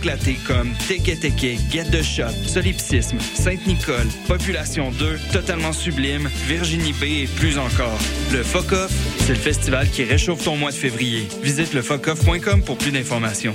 [0.00, 7.04] éclatés comme Teke Teke, Get de Shot, Solipsisme, Sainte-Nicole, Population 2, Totalement Sublime, Virginie B
[7.04, 7.98] et plus encore.
[8.32, 11.28] Le Fuck Off, c'est le festival qui réchauffe ton mois de février.
[11.42, 13.52] Visite le fuckoff.com pour plus d'informations.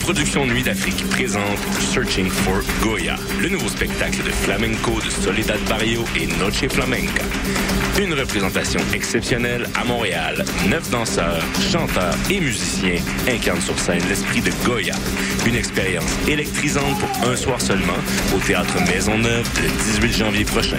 [0.00, 1.58] Productions Nuit d'Afrique présentent
[1.92, 7.22] Searching for Goya, le nouveau spectacle de flamenco de Soledad Barrio et Noche Flamenca.
[8.00, 10.44] Une représentation exceptionnelle à Montréal.
[10.68, 14.94] Neuf danseurs, chanteurs et musiciens incarnent sur scène l'esprit de Goya.
[15.46, 17.98] Une expérience électrisante pour un soir seulement
[18.34, 20.78] au Théâtre Maisonneuve le 18 janvier prochain.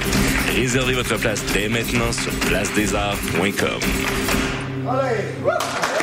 [0.55, 3.79] Réservez votre place dès maintenant sur placedesarts.com.
[4.89, 5.98] Cette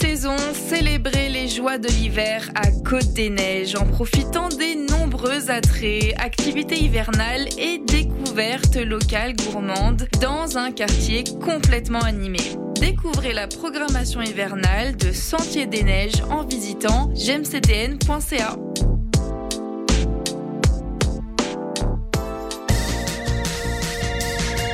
[0.00, 0.36] saison,
[0.68, 6.82] célébrez les joies de l'hiver à Côte des Neiges en profitant des nombreux attraits, activités
[6.82, 12.38] hivernales et découvertes locales gourmandes dans un quartier complètement animé.
[12.80, 18.56] Découvrez la programmation hivernale de Sentier des Neiges en visitant gemctn.ca.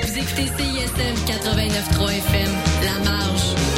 [0.02, 2.52] Vous écoutez CISM 89.3 FM,
[2.84, 3.75] La Marge.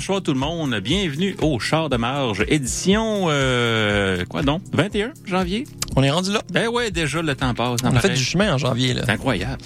[0.00, 0.74] Soir tout le monde.
[0.82, 5.64] Bienvenue au Char de Marge, édition, euh, quoi donc, 21 janvier?
[5.96, 6.42] On est rendu là.
[6.50, 7.80] Ben ouais, déjà le temps passe.
[7.82, 8.92] On a fait du chemin en janvier.
[8.92, 9.02] Là.
[9.06, 9.62] C'est incroyable.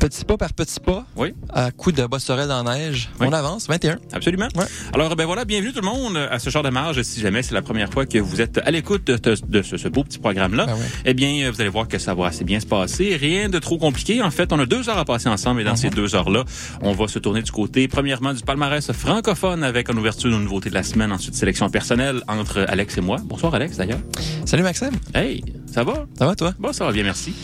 [0.00, 3.10] Petit pas par petit pas, Oui, à coup de bosserelle dans la neige.
[3.20, 3.26] Oui.
[3.28, 3.98] On avance, 21.
[4.12, 4.46] absolument.
[4.54, 4.64] Ouais.
[4.94, 7.02] Alors, ben voilà, bienvenue tout le monde à ce Char de Marge.
[7.02, 9.76] Si jamais c'est la première fois que vous êtes à l'écoute de, de- de ce,
[9.76, 10.80] ce beau petit programme-là, Ben ouais.
[11.04, 13.16] eh bien, vous allez voir que ça va assez bien se passer.
[13.16, 14.22] Rien de trop compliqué.
[14.22, 16.44] En fait, on a deux heures à passer ensemble et dans ces deux heures-là,
[16.80, 20.68] on va se tourner du côté, premièrement, du palmarès francophone avec en ouverture nos nouveautés
[20.70, 23.16] de la semaine, ensuite sélection personnelle entre Alex et moi.
[23.24, 24.00] Bonsoir Alex d'ailleurs.
[24.44, 25.42] Salut Maxime, Hey,
[25.72, 26.06] ça va?
[26.16, 26.54] ça va toi?
[26.60, 27.34] Bon, ça va bien, merci.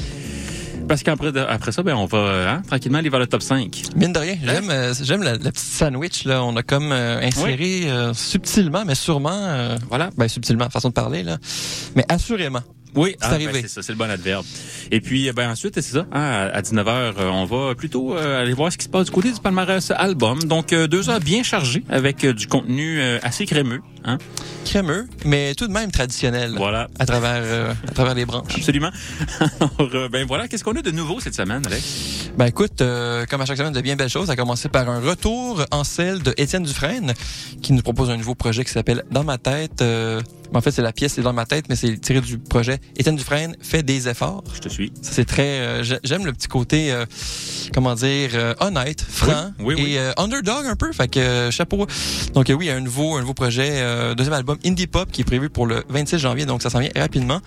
[0.88, 3.82] Parce qu'après après ça, ben, on va hein, tranquillement aller vers le top 5.
[3.96, 6.24] Mine de rien, j'aime euh, j'aime la, la petite sandwich.
[6.24, 6.44] là.
[6.44, 10.10] On a comme euh, inséré euh, subtilement, mais sûrement, euh, Voilà.
[10.16, 11.38] ben subtilement, façon de parler, là.
[11.96, 12.60] mais assurément.
[12.96, 13.52] Oui, C'est ah, arrivé.
[13.52, 14.44] ben, c'est ça, c'est le bon adverbe.
[14.92, 18.70] Et puis, ben, ensuite, c'est ça, hein, à 19h, on va plutôt euh, aller voir
[18.70, 20.44] ce qui se passe du côté du palmarès album.
[20.44, 23.80] Donc, euh, deux heures bien chargées avec euh, du contenu euh, assez crémeux.
[24.06, 24.18] Hein?
[24.64, 26.52] Crémeux, mais tout de même traditionnel.
[26.56, 26.88] Voilà.
[26.98, 28.54] À travers, euh, à travers les branches.
[28.56, 28.90] Absolument.
[29.40, 32.30] Alors, euh, ben voilà, qu'est-ce qu'on a de nouveau cette semaine, Alex?
[32.36, 34.26] Ben écoute, euh, comme à chaque semaine, de bien belles choses.
[34.26, 37.14] Ça a commencé par un retour en selle de Étienne Dufresne,
[37.62, 39.80] qui nous propose un nouveau projet qui s'appelle Dans ma tête.
[39.82, 40.20] Euh,
[40.54, 43.16] en fait, c'est la pièce, c'est dans ma tête, mais c'est tiré du projet Étienne
[43.16, 44.44] Dufresne fait des efforts.
[44.54, 44.92] Je te suis.
[45.02, 45.82] Ça, c'est très.
[45.82, 46.94] j'ai- J'aime le petit côté,
[47.72, 49.94] comment dire, honnête, franc Oui, oui, oui.
[49.94, 50.92] et underdog un peu.
[50.92, 51.86] Fait que chapeau.
[52.34, 55.10] Donc oui, il y a un nouveau, un nouveau projet, euh, deuxième album indie pop
[55.10, 56.46] qui est prévu pour le 26 janvier.
[56.46, 57.40] Donc ça s'en vient rapidement.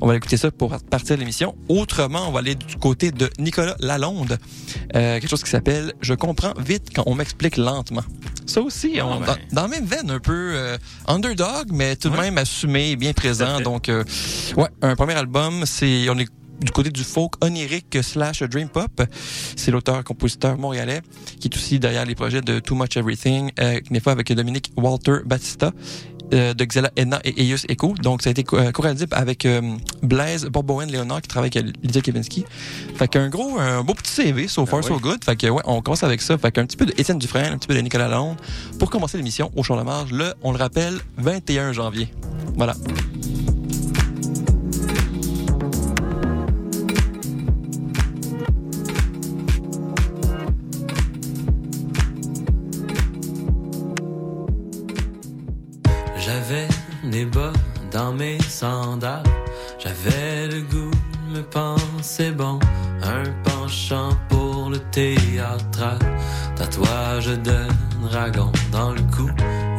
[0.00, 1.54] On va écouter ça pour partir de l'émission.
[1.68, 4.38] Autrement, on va aller du côté de Nicolas Lalonde,
[4.96, 8.04] euh, quelque chose qui s'appelle Je comprends vite quand on m'explique lentement.
[8.46, 9.26] Ça aussi, on, ben.
[9.26, 12.22] dans, dans la même veine, un peu euh, underdog, mais tout de Ouais.
[12.22, 13.60] même assumé, bien présent.
[13.60, 16.28] Donc, ouais, un premier album, c'est on est
[16.60, 19.02] du côté du folk onirique slash dream pop.
[19.56, 21.00] C'est l'auteur-compositeur montréalais
[21.40, 24.72] qui est aussi derrière les projets de Too Much Everything, euh, des fois avec Dominique
[24.76, 25.72] Walter Batista.
[26.34, 27.94] euh, de Xela Enna et Eius Echo.
[28.02, 29.62] Donc, ça a été euh, co-réalisé avec euh,
[30.02, 32.44] Blaise Borbowen Léonard qui travaille avec Lydia Kevinsky.
[32.96, 35.24] Fait qu'un gros, un beau petit CV, so far, Ben so good.
[35.24, 36.36] Fait que, ouais, on commence avec ça.
[36.36, 38.36] Fait qu'un petit peu de Étienne Dufresne, un petit peu de Nicolas Lalonde
[38.78, 40.12] pour commencer l'émission au Champ de Marge.
[40.12, 42.12] Le, on le rappelle, 21 janvier.
[42.56, 42.74] Voilà.
[57.98, 59.24] Dans mes sandales.
[59.78, 60.94] J'avais le goût
[61.26, 62.58] de me penser bon.
[63.02, 65.98] Un penchant pour le théâtre,
[66.54, 67.60] tatouage de
[68.08, 69.28] dragon dans le cou,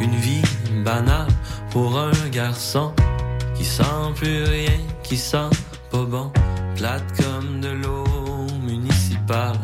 [0.02, 0.42] une vie
[0.84, 1.32] banale
[1.72, 2.92] pour un garçon
[3.56, 5.52] qui sent plus rien, qui sent
[5.90, 6.32] pas bon,
[6.76, 8.06] plate comme de l'eau
[8.62, 9.60] municipale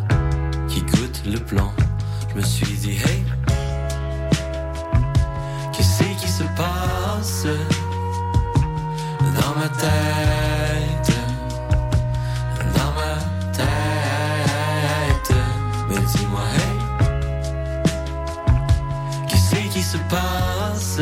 [0.69, 1.71] qui goûte le plomb.
[2.29, 3.23] Je me suis dit, hey,
[5.73, 7.47] qu'est-ce qui se passe?
[9.65, 11.11] Ma tête?
[12.75, 13.13] Dans ma
[13.51, 15.33] tête,
[15.89, 16.77] mais dis-moi, hey,
[19.27, 20.99] qu'est-ce qui se passe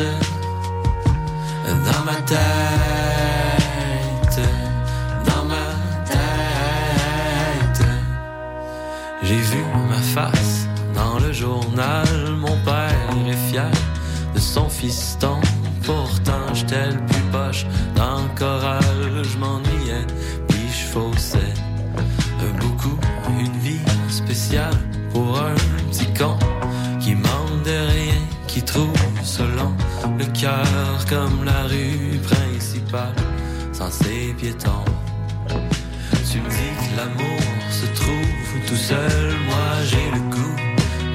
[1.66, 2.40] dans ma tête?
[5.26, 5.66] Dans ma
[6.06, 7.82] tête,
[9.22, 12.08] j'ai vu ma face dans le journal.
[12.38, 13.70] Mon père est fier
[14.34, 15.38] de son fiston.
[15.84, 17.00] Pourtant, j'étais le
[17.54, 19.22] poche dans le choral.
[19.22, 20.06] Je m'ennuyais,
[20.48, 21.54] puis je faussais
[22.60, 22.98] beaucoup.
[23.38, 24.76] Une vie spéciale
[25.12, 25.54] pour un
[25.90, 26.36] petit con
[27.00, 28.92] qui manque de rien, qui trouve
[29.22, 29.72] selon
[30.18, 33.14] le cœur comme la rue principale
[33.72, 34.84] sans ses piétons.
[36.30, 37.40] Tu me dis que l'amour
[37.70, 40.56] se trouve tout seul, moi j'ai le goût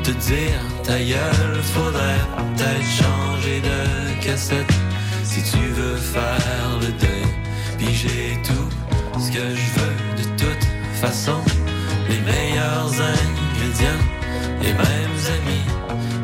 [0.05, 4.73] de dire ta gueule, faudrait peut-être changer de cassette
[5.39, 7.27] si tu veux faire le deuil.
[7.77, 8.69] Puis j'ai tout
[9.19, 10.65] ce que je veux de toute
[11.01, 11.39] façon,
[12.09, 14.03] les meilleurs ingrédients,
[14.61, 15.65] les mêmes amis,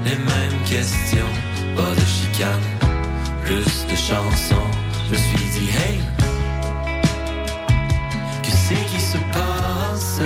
[0.06, 1.33] les mêmes questions,
[1.75, 2.67] pas de chicane,
[3.44, 4.69] plus de chansons.
[5.12, 6.00] Je suis dit hey.
[8.44, 10.21] Qu'est-ce qui se passe?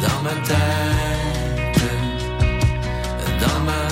[0.00, 1.82] Dans ma tête?
[3.40, 3.91] Dans ma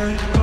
[0.00, 0.39] night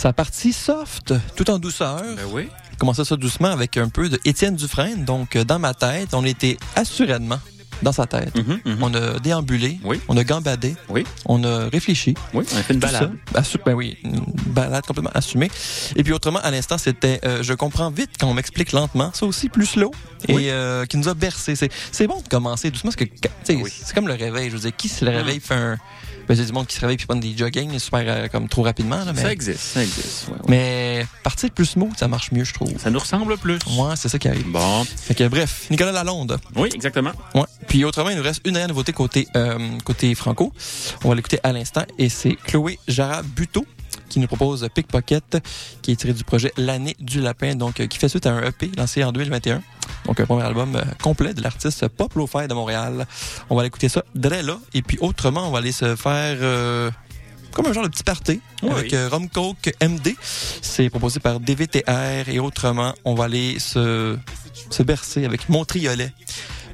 [0.00, 2.00] Sa partie soft, tout en douceur.
[2.16, 2.48] Ben oui.
[2.78, 5.04] Commencer ça doucement avec un peu de Étienne Dufresne.
[5.04, 7.38] Donc, euh, dans ma tête, on était assurément
[7.82, 8.34] dans sa tête.
[8.34, 8.78] Mhm, mhm.
[8.82, 10.00] On a déambulé, Oui.
[10.08, 11.04] on a gambadé, Oui.
[11.26, 12.14] on a réfléchi.
[12.32, 13.12] Oui, on a fait une balade.
[13.34, 15.50] ça, ben oui, une balade complètement assumée.
[15.96, 19.10] Et puis autrement, à l'instant, c'était euh, Je comprends vite quand on m'explique lentement.
[19.12, 19.90] Ça aussi, plus slow.
[20.30, 20.46] Oui.
[20.46, 21.56] Et euh, qui nous a bercé.
[21.56, 23.70] C'est, bon de commencer doucement parce que Oui.
[23.84, 24.48] c'est comme le réveil.
[24.48, 25.78] Je veux dire, qui se le réveille fait un...
[26.30, 28.62] Ben, c'est du monde qui se réveille puis prend des jogging super euh, comme trop
[28.62, 29.04] rapidement.
[29.04, 30.28] Là, mais, Ça existe, ça existe.
[30.28, 30.40] ouais, ouais.
[30.46, 32.72] mais partir plus smooth, ça marche mieux, je trouve.
[32.78, 33.58] Ça nous ressemble plus.
[33.76, 34.46] Ouais, c'est ça qui arrive.
[34.46, 34.84] Bon.
[34.84, 36.38] Fait que bref, Nicolas Lalonde.
[36.54, 37.10] Oui, exactement.
[37.34, 37.42] Ouais.
[37.66, 40.52] Puis autrement, il nous reste une dernière nouveauté côté euh, côté franco.
[41.02, 43.66] On va l'écouter à l'instant et c'est Chloé Jara Buteau
[44.10, 45.38] qui nous propose Pickpocket,
[45.80, 48.42] qui est tiré du projet L'année du lapin, donc euh, qui fait suite à un
[48.42, 49.62] EP lancé en 2021.
[50.06, 53.06] Donc un premier album euh, complet de l'artiste Pop Lo-Fi de Montréal.
[53.48, 54.58] On va aller écouter ça dès là.
[54.74, 56.90] Et puis autrement, on va aller se faire euh,
[57.52, 58.70] comme un genre de petit party Oui.
[58.70, 60.14] avec euh, Rum Coke MD.
[60.22, 64.16] C'est proposé par DVTR et autrement, on va aller se,
[64.70, 66.12] se bercer avec Montriolet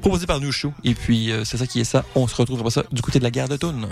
[0.01, 0.73] proposé par Nouchou.
[0.83, 2.05] Et puis, euh, c'est ça qui est ça.
[2.15, 3.87] On se retrouve après ça du côté de la gare de.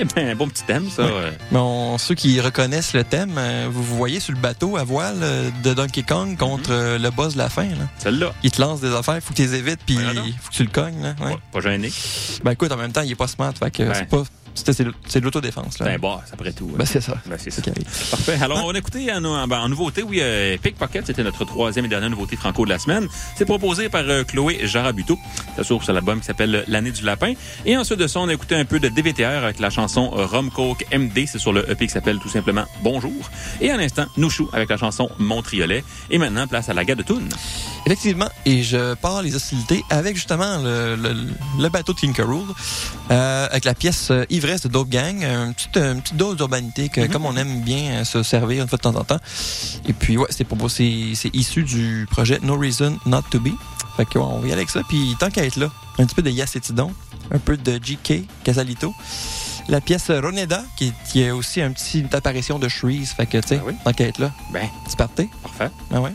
[0.00, 1.02] Eh ben, bon petit thème, ça.
[1.02, 1.30] euh.
[1.50, 5.16] Bon, ceux qui reconnaissent le thème, euh, vous vous voyez sur le bateau à voile
[5.22, 7.64] euh, de Donkey Kong contre euh, le boss de la fin.
[7.64, 7.88] Là.
[7.98, 8.32] Celle-là.
[8.44, 10.04] Il te lance des affaires, faut que tu les évites, puis Ouais,
[10.40, 11.02] faut que tu le cognes.
[11.02, 11.14] Là.
[11.20, 11.32] Ouais.
[11.32, 11.90] Ouais, pas gêné.
[12.44, 13.94] Ben écoute, en même temps, il est pas smart, fait que Ouais.
[13.94, 14.22] c'est pas.
[14.64, 15.80] C'est de- l'autodéfense.
[15.80, 16.72] Un boss, après tout.
[16.76, 17.14] Ben, c'est ça.
[17.26, 17.62] Ben, c'est ça.
[17.66, 17.84] Arrive.
[18.10, 18.38] Parfait.
[18.42, 21.84] Alors, on a écouté en, en- ben, en nouveauté, oui, euh, Pickpocket, c'était notre troisième
[21.84, 23.08] et dernière nouveauté franco de la semaine.
[23.36, 25.18] C'est proposé par euh, Chloé Jarabuto.
[25.56, 27.34] Ça s'ouvre sur l'album qui s'appelle L'année du lapin.
[27.66, 30.26] Et ensuite de ça, on a écouté un peu de DVTR avec la chanson euh,
[30.26, 31.26] Rum Coke MD.
[31.26, 33.30] C'est sur le EP qui s'appelle tout simplement Bonjour.
[33.60, 35.84] Et à l'instant, Nouchou avec la chanson Mon Triolet.
[36.10, 37.28] Et maintenant, place à la gare de Toune.
[37.86, 41.14] Effectivement, et je pars les hostilités avec justement le, le,
[41.60, 42.44] le bateau de Tinkeroo,
[43.10, 46.88] euh, avec la pièce euh, Ivresse de Dope Gang, une petite, une petite dose d'urbanité
[46.88, 49.18] que, comme on aime bien euh, se servir une fois de temps en temps.
[49.86, 53.48] Et puis, ouais, c'est pour c'est c'est issu du projet No Reason Not To Be.
[53.98, 54.80] Fait que, ouais, on va y aller avec ça.
[54.88, 56.90] Puis, tant qu'à être là, un petit peu de Yacetidon,
[57.30, 58.94] un peu de GK, Casalito.
[59.68, 63.10] La pièce Roneda, qui, qui est aussi un petit une apparition de Shreeze.
[63.10, 63.74] Fait que, tu sais, Ah oui?
[63.84, 65.28] tant qu'à être là, Ben, tu partais.
[65.42, 65.70] parfait.
[65.92, 66.12] Ah ouais?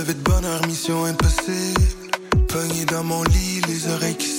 [0.00, 1.80] Lever de bonheur, mission impossible.
[2.48, 4.30] Pogné dans mon lit, les oreilles qui.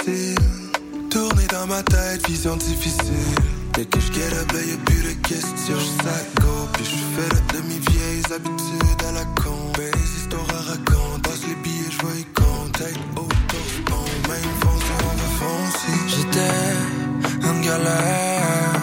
[1.09, 3.35] Tourner dans ma tête, vision difficile.
[3.73, 5.81] Dès que je get up, y'a plus de questions.
[5.85, 9.59] J'sac go, puis j'fais de mes vieilles habitudes à la con.
[9.77, 12.71] Ben les histoires à raconter, passe les billets, j'vois y compte.
[12.77, 15.97] Tête autour, on même foncer, on va foncer.
[16.13, 18.81] J'étais en galère.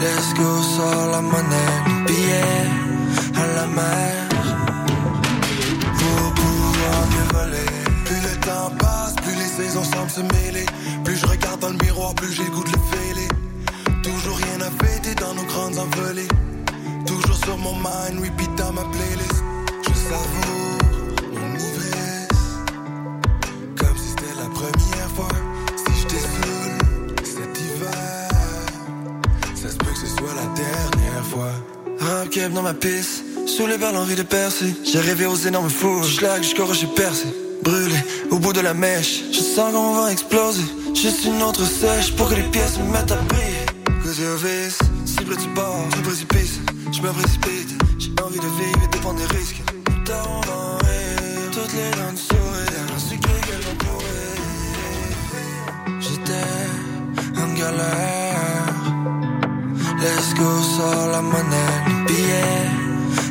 [0.00, 2.66] Let's go, sors la monnaie, le billet
[3.36, 4.33] à la mer.
[8.04, 10.66] Plus le temps passe, plus les saisons semblent se mêler.
[11.04, 13.28] Plus je regarde dans le miroir, plus j'ai le fêler.
[14.02, 16.28] Toujours rien à fêter dans nos grandes envolées.
[17.06, 19.42] Toujours sur mon mind, repeat dans ma playlist.
[19.82, 20.78] Je savoure
[21.32, 22.28] mon ivresse.
[23.78, 25.28] Comme si c'était la première fois.
[25.76, 28.28] Si j'étais seul cet hiver.
[29.54, 31.52] Ça se peut que ce soit la dernière fois.
[32.00, 33.23] Un dans ma piste,
[33.78, 34.74] par l'envie de percer.
[34.84, 37.26] J'ai rêvé aux énormes fours, schlag jusqu'au rocher percé.
[37.62, 37.96] Brûlé
[38.30, 40.62] au bout de la mèche, je sens qu'on va exploser.
[40.94, 43.66] Juste une autre sèche pour que les pièces me mettent à briller.
[44.02, 46.60] Cause you're vis, si près du bord, du précipice,
[46.92, 47.70] je me précipite.
[47.98, 49.62] J'ai envie de vivre et de prendre des risques.
[50.06, 52.84] Rire, toutes les dents de sourire.
[52.88, 53.98] J'en suis qu'elles vont.
[56.00, 58.44] J'étais en galère.
[60.00, 62.83] Let's go, sors la monnaie, le billet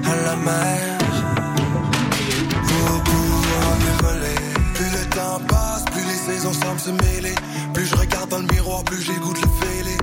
[0.05, 0.97] à la mer.
[2.67, 4.39] Pour pouvoir mieux voler.
[4.73, 7.35] Plus le temps passe, plus les saisons semblent se mêler.
[7.73, 9.97] Plus je regarde dans le miroir, plus j'ai le fêler.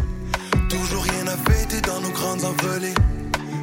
[0.68, 2.94] Toujours rien à fêter dans nos grandes envolées.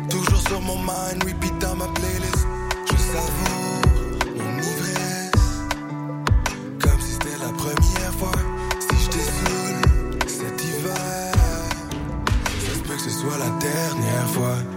[0.10, 2.48] Toujours sur mon mind, repeat dans ma playlist.
[2.86, 3.82] Je savoure
[4.38, 5.32] mon ivresse.
[6.82, 8.32] Comme si c'était la première fois.
[8.80, 9.78] Si j'étais seul
[10.28, 11.34] cet hiver.
[12.66, 14.77] Ça se peut que ce soit la dernière fois.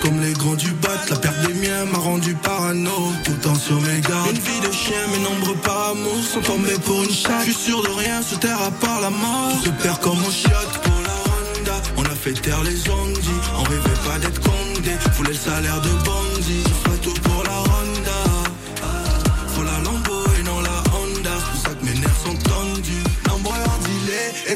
[0.00, 0.88] Comme les grands du bat.
[1.10, 3.12] La perte des miens m'a rendu parano.
[3.24, 7.02] Tout temps sur mes Une vie de chien, mes nombreux par amour Sont tombés pour
[7.02, 7.46] une chatte.
[7.46, 9.50] Je suis sûr de rien sur terre à part la mort.
[9.64, 11.14] Tout se perd comme au chiotte pour la
[11.58, 15.80] Honda On a fait taire les zombies On rêvait pas d'être condé Voulait le salaire
[15.80, 17.39] de bandit ferai tout pour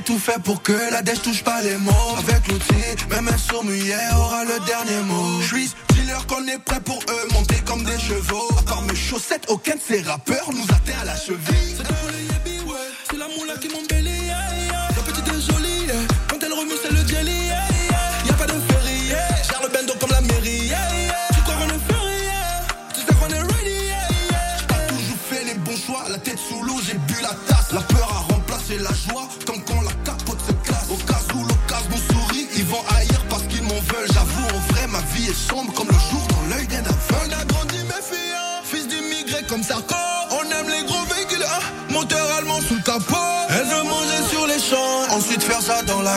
[0.04, 1.92] tout fait pour que la dèche touche pas les mots.
[2.18, 2.74] Avec l'outil,
[3.10, 5.40] même un sourd aura le dernier mot.
[5.40, 8.48] Je suis dealer qu'on est prêt pour eux Monter comme des chevaux.
[8.58, 11.76] À part mes chaussettes, aucun de ces rappeurs nous atteint à la cheville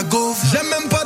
[0.07, 0.45] ça dans la gaufre.
[0.51, 0.96] J'aime même pas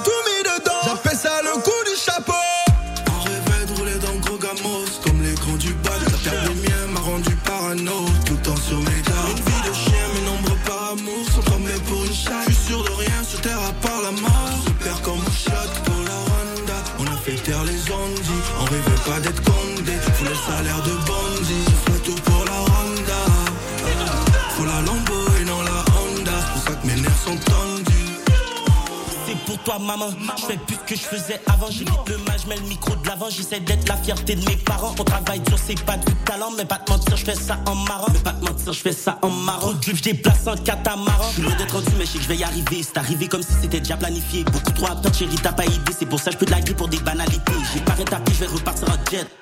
[29.80, 31.70] maman, je fais plus que je faisais avant.
[31.70, 33.30] J'évite le mal, je mets le micro de l'avant.
[33.30, 34.94] J'essaie d'être la fierté de mes parents.
[34.98, 36.52] On travaille dur, c'est pas du talent.
[36.58, 38.08] Mais pas te mentir, je fais ça en marrant.
[38.14, 39.74] Mais pas te mentir, je fais ça en marrant.
[39.74, 41.30] Drip, je déplace en catamaran.
[41.30, 42.84] Je suis loin d'être rendu mais je sais que je vais y arriver.
[42.84, 44.44] C'est arrivé comme si c'était déjà planifié.
[44.46, 45.94] Beaucoup trop absent, chérie, t'as pas idée.
[45.98, 47.54] C'est pour ça que je peux te la pour des banalités.
[47.74, 49.41] J'ai pas rétabli, je vais repartir en jet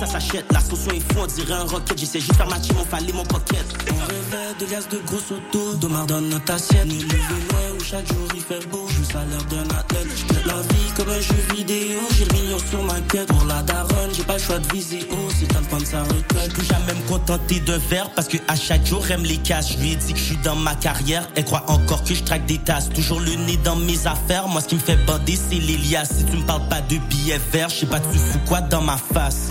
[0.00, 1.98] ça s'achète, la sauce est on dirait un rocket.
[1.98, 3.64] J'essaie juste faire ma team, on fallait mon pocket.
[3.90, 6.86] On rêvait de gaz de grosse auto, Domar dans notre assiette.
[6.86, 10.06] Nous loin où chaque jour il fait beau, je à l'air d'un athlète.
[10.16, 13.26] J'traite la vie comme un jeu vidéo, j'ai le million sur ma quête.
[13.26, 16.52] Pour la daronne, j'ai pas le choix de viser haut, c'est temps de sa retraite.
[16.52, 19.72] Plus jamais contenter d'un verre, parce que à chaque jour elle les casse.
[19.72, 22.22] Je lui ai dit que je suis dans ma carrière, elle croit encore que je
[22.22, 22.88] traque des tasses.
[22.90, 26.16] Toujours le nez dans mes affaires, moi ce qui me fait bander c'est les liasses.
[26.18, 28.82] Si tu me parles pas de billets verts, je sais pas tu fous quoi dans
[28.82, 29.48] ma face.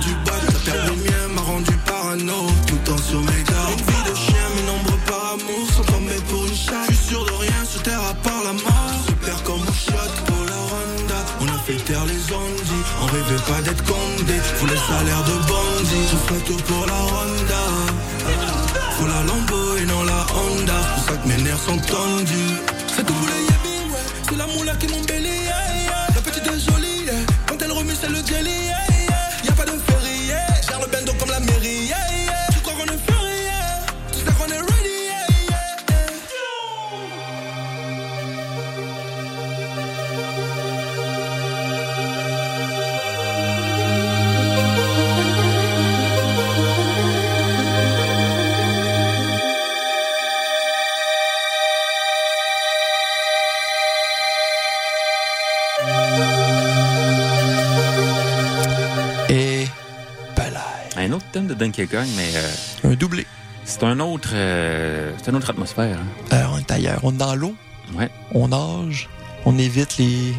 [0.00, 2.46] Du bac La des miens m'a rendu parano.
[2.66, 5.84] Tout le temps sur mes gars Une vie de chien, mes nombres par amour Sont
[5.84, 6.86] tombés pour une chatte.
[6.90, 9.02] Je suis sûr de rien sur terre à part la mort.
[9.24, 13.42] Perds comme un shot pour la Honda On a fait taire les ondis On rêvait
[13.48, 14.34] pas d'être condé.
[14.58, 17.62] Faut le salaire de bandit Je fais tout pour la Honda
[18.98, 20.78] Faut la Lambo et non la Honda.
[20.94, 22.56] Pour ça que mes nerfs sont tendus.
[22.94, 24.06] C'est tout les yébi, ouais.
[24.28, 25.31] C'est la moula qui m'embellit, yeah,
[61.02, 63.26] Un autre thème de Donkey Kong, mais euh, un doublé.
[63.64, 65.98] c'est un autre, euh, c'est une autre atmosphère.
[65.98, 66.34] hein.
[66.34, 67.00] Euh, on est ailleurs.
[67.02, 67.54] On est dans l'eau.
[67.94, 68.10] Ouais.
[68.32, 69.08] On nage.
[69.44, 70.32] On évite les.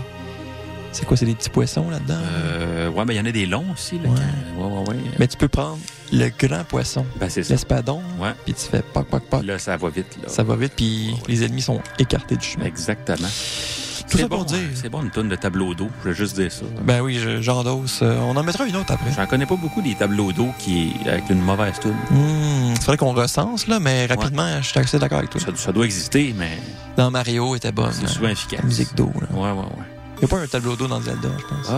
[0.91, 2.13] C'est quoi, c'est des petits poissons là-dedans?
[2.21, 3.97] Euh, ouais, mais il y en a des longs aussi.
[3.99, 4.15] Là, Ouais.
[4.57, 5.11] quand- ouais, ouais, ouais.
[5.19, 5.79] Mais tu peux prendre
[6.11, 7.53] le grand poisson, Ben, c'est ça.
[7.55, 8.29] l'espadon, Ouais.
[8.45, 9.43] puis tu fais poc, poc, poc.
[9.43, 10.17] Là, ça va vite.
[10.21, 10.29] Là.
[10.29, 12.65] Ça va vite, puis les ennemis sont écartés du chemin.
[12.65, 13.27] Exactement.
[14.13, 14.57] Tout C'est ça bon, pour dire.
[14.59, 14.75] hein.
[14.75, 15.89] C'est bon, une tonne de tableaux d'eau.
[16.03, 16.63] Je vais juste dire ça.
[16.83, 17.99] Ben oui, je- j'endosse.
[18.03, 19.11] Euh, on en mettra une autre après.
[19.15, 21.95] J'en connais pas beaucoup des tableaux d'eau qui avec une mauvaise tune.
[22.11, 25.41] Hmm, faudrait qu'on recense, là, mais rapidement, je suis assez d'accord avec toi.
[25.41, 26.59] Ça, ça doit exister, mais
[26.95, 27.91] Dans Mario, était bonne.
[27.91, 28.59] c'est souvent efficace.
[28.59, 29.27] La musique d'eau, là.
[29.35, 29.85] Ouais, ouais, ouais.
[30.17, 31.69] Il n'y a pas un tableau d'eau dans Zelda, je pense.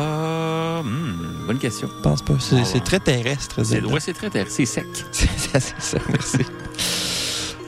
[0.84, 1.88] Hmm, bonne question.
[1.98, 2.34] Je pense pas.
[2.40, 2.80] C'est Ah, c'est ouais.
[2.82, 3.88] très terrestre, C'est Zelda.
[3.88, 4.86] ouais, c'est très terre, c'est sec.
[5.12, 6.40] C'est c'est ça, merci.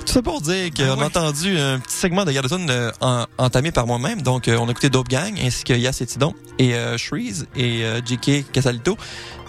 [0.07, 1.03] Tout ça pour dire qu'on Ah a ouais.
[1.03, 4.21] entendu un petit segment de Yellowstone euh, en- entamé par moi-même.
[4.21, 7.45] Donc, euh, on a écouté Dope Gang, ainsi que Yass et Tidon, et euh, Shreeze,
[7.57, 8.97] et euh, JK Casalito.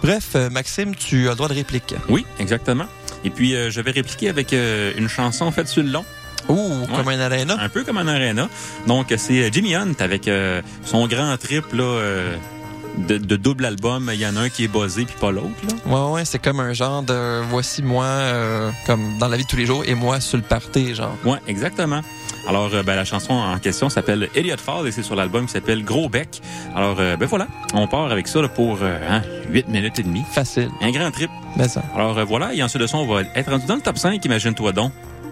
[0.03, 1.95] Bref, euh, Maxime, tu as le droit de réplique.
[2.09, 2.85] Oui, exactement.
[3.23, 6.03] Et puis, euh, je vais répliquer avec euh, une chanson faite sur le long,
[6.49, 7.55] Ouh, comme un arena.
[7.57, 8.49] un peu comme un arena.
[8.85, 12.35] Donc, c'est Jimmy Hunt avec euh, son grand trip là, euh,
[12.97, 14.09] de, de double album.
[14.13, 15.49] Il y en a un qui est buzzé puis pas l'autre.
[15.85, 19.49] Ouais, ouais, c'est comme un genre de voici moi, euh, comme dans la vie de
[19.49, 21.15] tous les jours, et moi sur le party, genre.
[21.25, 22.01] Ouais, exactement.
[22.47, 25.51] Alors, euh, ben, la chanson en question s'appelle Elliot Fall et c'est sur l'album qui
[25.51, 26.41] s'appelle Gros Bec.
[26.75, 30.03] Alors, euh, ben voilà, on part avec ça là, pour euh, hein, 8 minutes et
[30.03, 30.23] demie.
[30.31, 30.69] Facile.
[30.81, 31.29] Un grand trip.
[31.55, 31.83] Mais ça.
[31.95, 34.71] Alors voilà, et ensuite de ça, on va être rendu dans le top 5, imagine-toi
[34.71, 34.91] donc,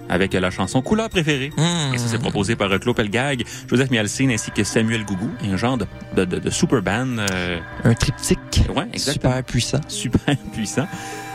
[0.10, 1.52] avec la chanson Couleur préférée.
[1.58, 1.94] Hmm.
[1.94, 5.58] Et ça, c'est proposé par euh, Claude Pelgag, Joseph Mialcine ainsi que Samuel Gougou, un
[5.58, 7.18] genre de, de, de, de super band.
[7.32, 8.64] euh, Un triptyque.
[8.76, 9.32] ouais, exactement.
[9.32, 9.82] Super puissant.
[9.88, 10.88] Super puissant.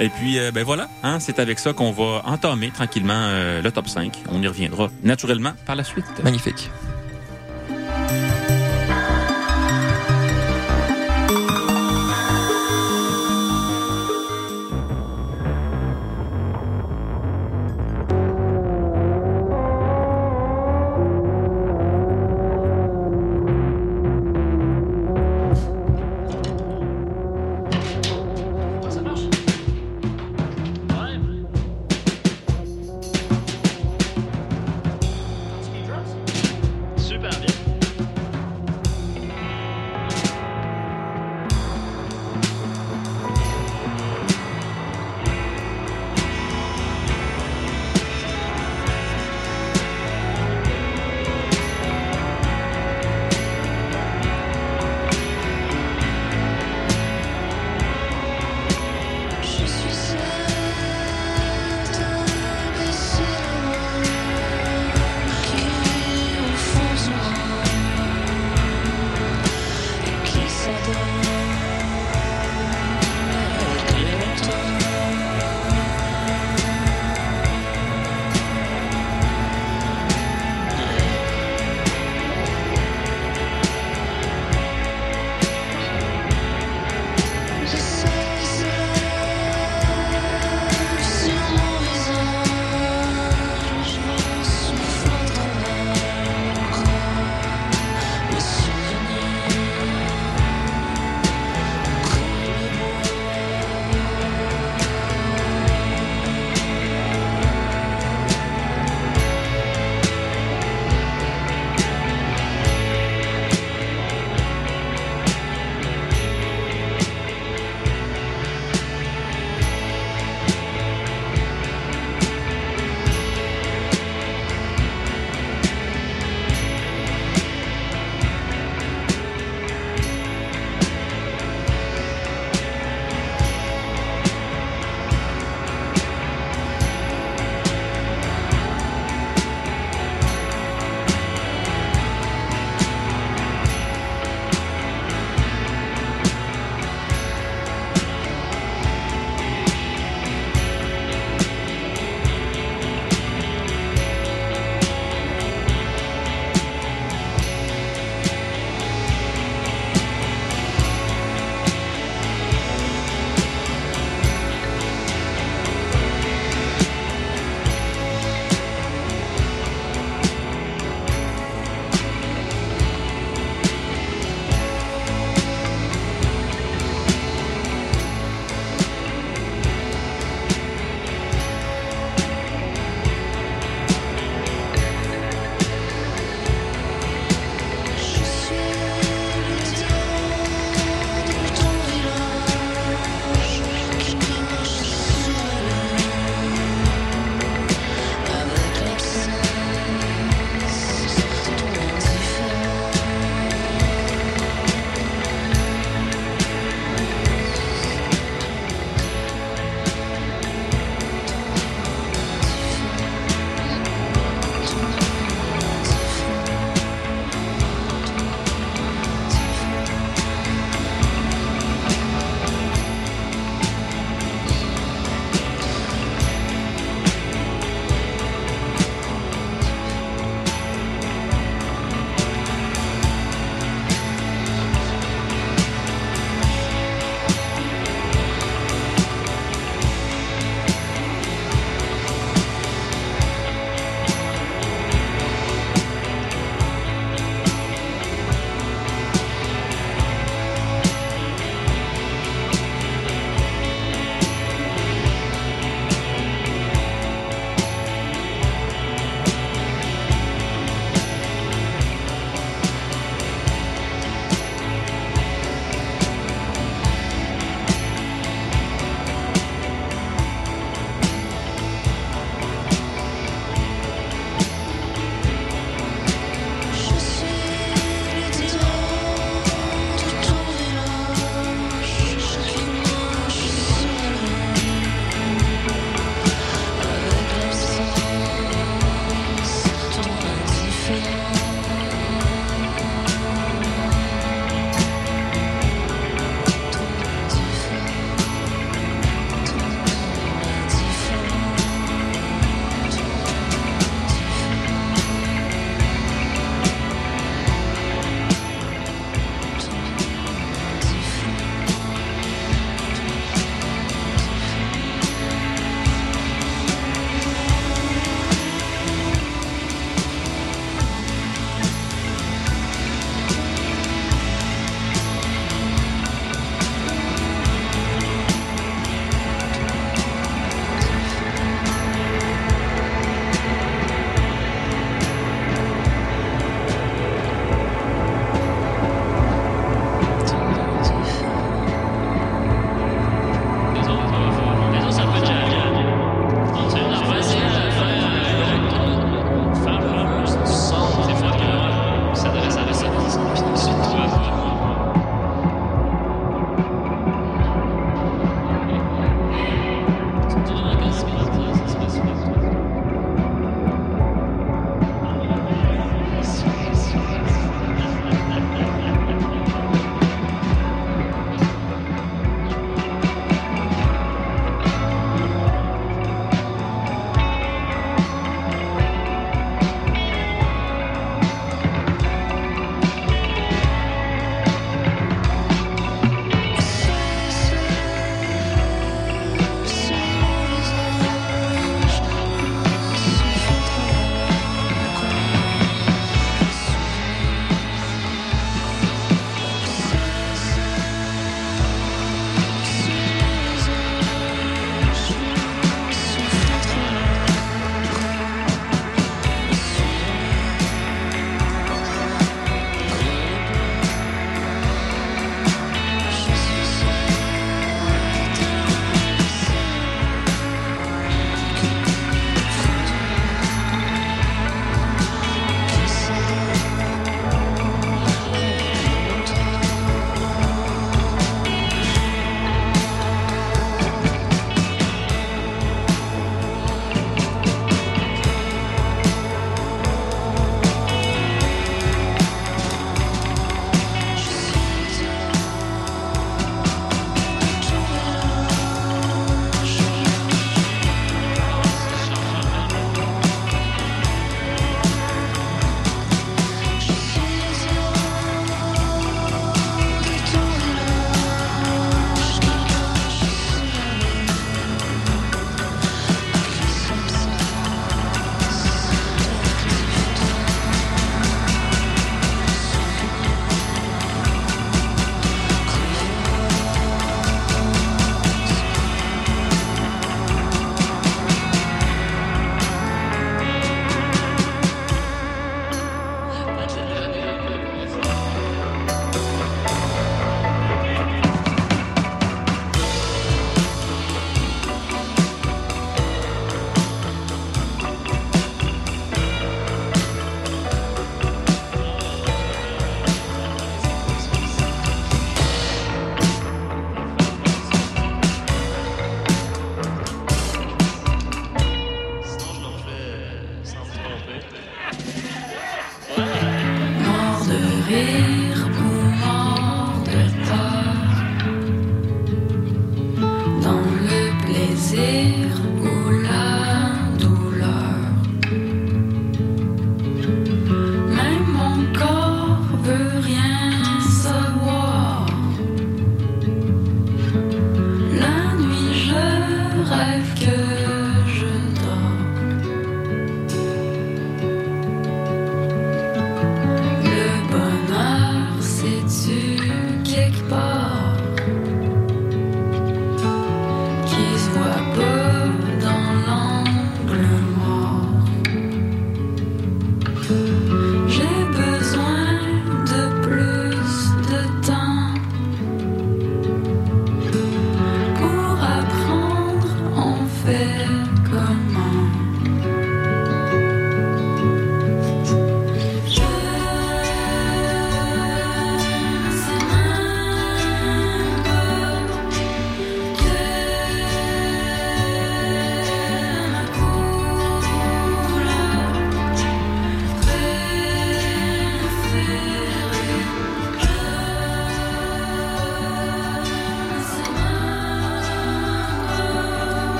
[0.00, 3.70] Et puis, euh, ben voilà, hein, c'est avec ça qu'on va entamer tranquillement euh, le
[3.70, 4.22] top 5.
[4.30, 6.04] On y reviendra naturellement par la suite.
[6.24, 6.68] Magnifique.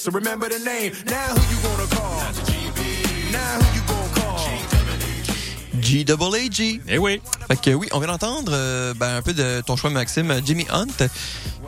[0.00, 0.92] So remember the name.
[1.10, 2.22] Now who you gonna call?
[3.30, 5.78] Now who you gonna call?
[5.78, 6.80] G-Double-A-G.
[6.88, 7.20] Eh oui.
[7.48, 10.64] Fait que oui, on vient d'entendre euh, ben, un peu de ton choix, Maxime, Jimmy
[10.70, 10.86] Hunt,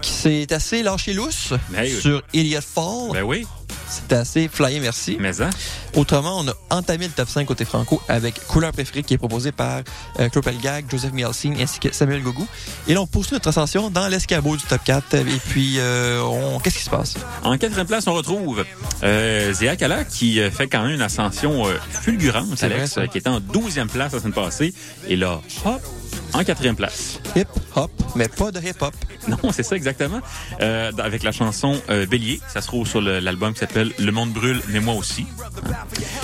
[0.00, 2.00] qui s'est assez lâché lousse Ben oui.
[2.00, 3.10] sur Elliott Fall.
[3.12, 3.46] Ben oui.
[3.86, 5.18] C'était assez flyé, merci.
[5.20, 5.50] Mais hein?
[5.94, 9.52] Autrement, on a entamé le top 5 côté franco avec Couleur préférée qui est proposé
[9.52, 9.82] par
[10.20, 12.46] euh, Claude Pelgag, Joseph Mielsin ainsi que Samuel Gogou.
[12.88, 15.14] Et là, on poursuit notre ascension dans l'escabeau du top 4.
[15.14, 16.58] Et puis, euh, on...
[16.60, 17.14] qu'est-ce qui se passe?
[17.42, 18.64] En quatrième place, on retrouve
[19.02, 23.18] euh, Zéa Kala qui euh, fait quand même une ascension euh, fulgurante, Alex, vrai, qui
[23.18, 24.74] était en douzième place la semaine passée.
[25.08, 25.82] Et là, hop,
[26.34, 27.20] en quatrième place.
[27.36, 28.94] Hip-hop, mais pas de hip-hop.
[29.28, 30.20] Non, c'est ça exactement.
[30.60, 34.32] Euh, avec la chanson euh, Bélier, ça se trouve sur l'album qui s'appelle Le monde
[34.32, 35.26] brûle, mais moi aussi.
[35.38, 35.72] Hein.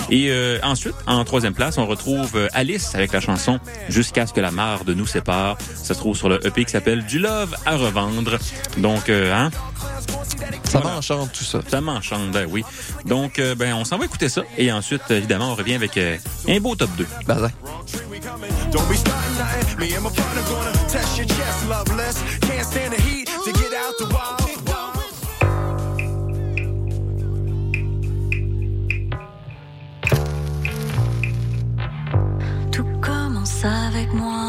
[0.09, 4.33] Et euh, ensuite, en troisième place, on retrouve euh, Alice avec la chanson Jusqu'à ce
[4.33, 5.57] que la mare de nous sépare.
[5.75, 8.37] Ça se trouve sur le EP qui s'appelle Du love à revendre.
[8.77, 9.49] Donc, euh, hein,
[10.63, 11.59] Ça m'enchante tout ça.
[11.67, 12.63] ça m'enchante, ben oui.
[13.05, 14.43] Donc, euh, ben, on s'en va écouter ça.
[14.57, 17.07] Et ensuite, évidemment, on revient avec euh, un beau top 2.
[17.25, 17.51] Bazin.
[18.71, 19.79] Don't be starting nothing.
[19.79, 22.21] Me and my partner gonna test your chest, loveless.
[22.41, 24.39] Can't stand the heat to get out the wild.
[32.71, 34.48] Tout commence avec moi.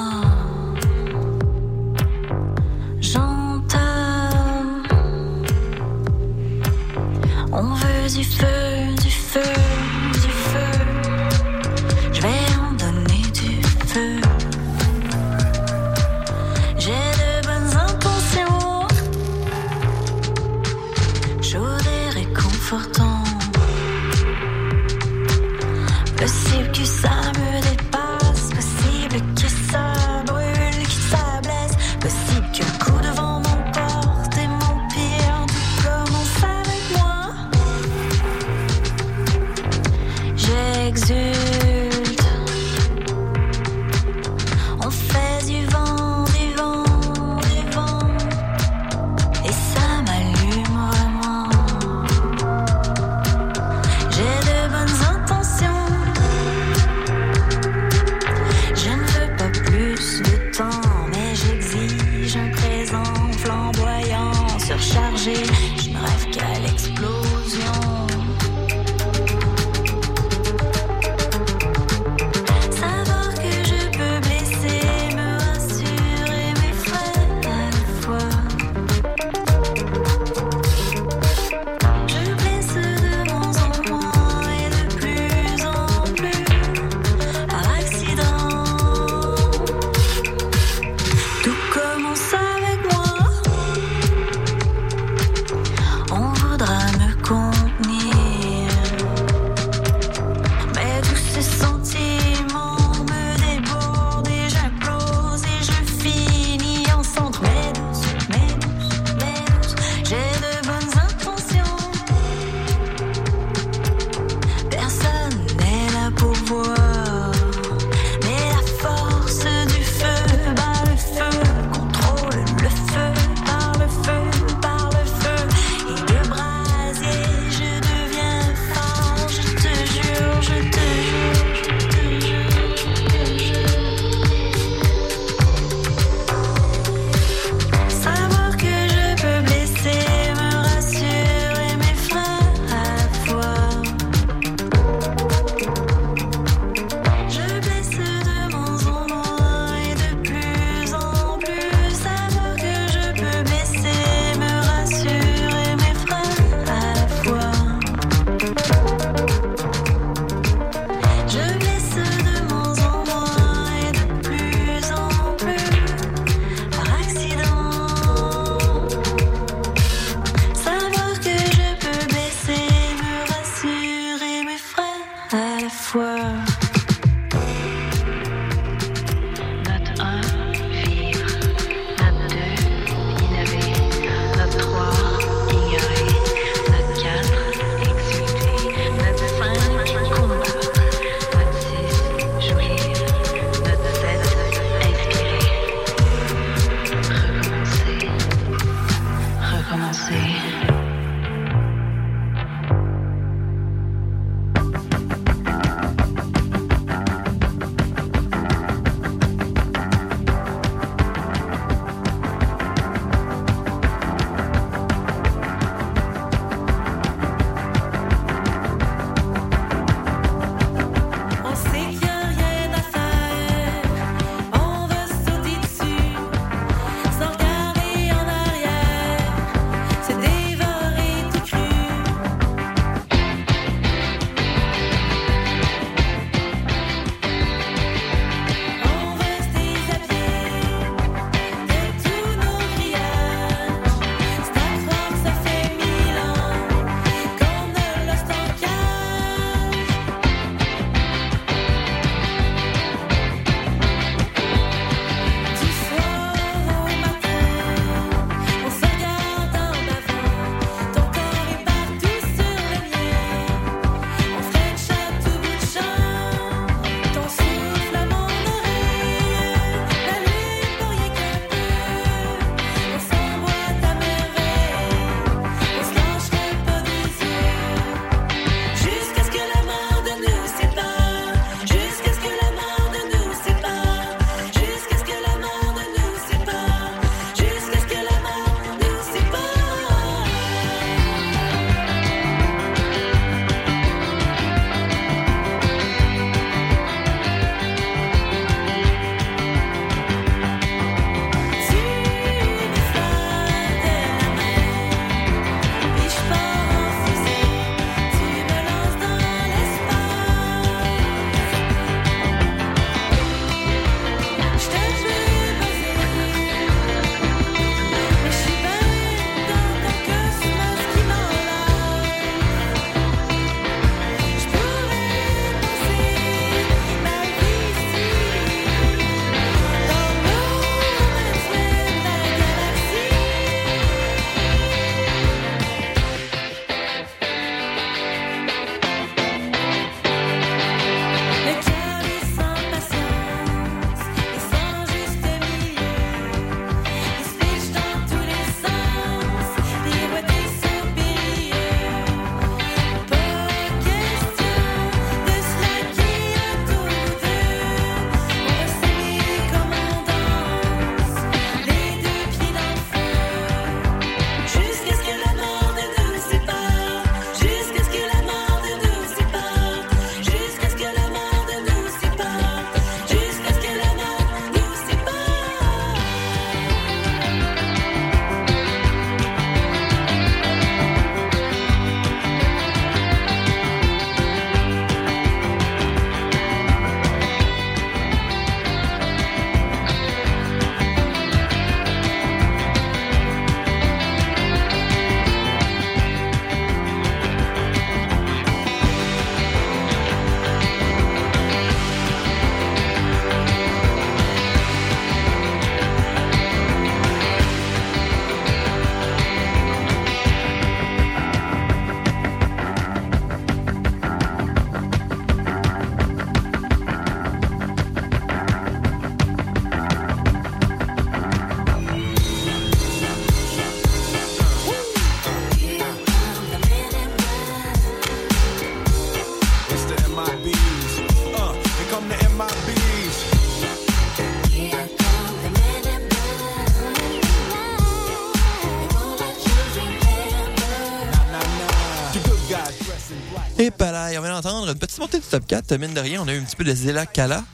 [443.61, 445.77] Et là, on vient d'entendre une petite montée du top 4.
[445.77, 447.45] Mine de rien, on a eu un petit peu de Zela Kala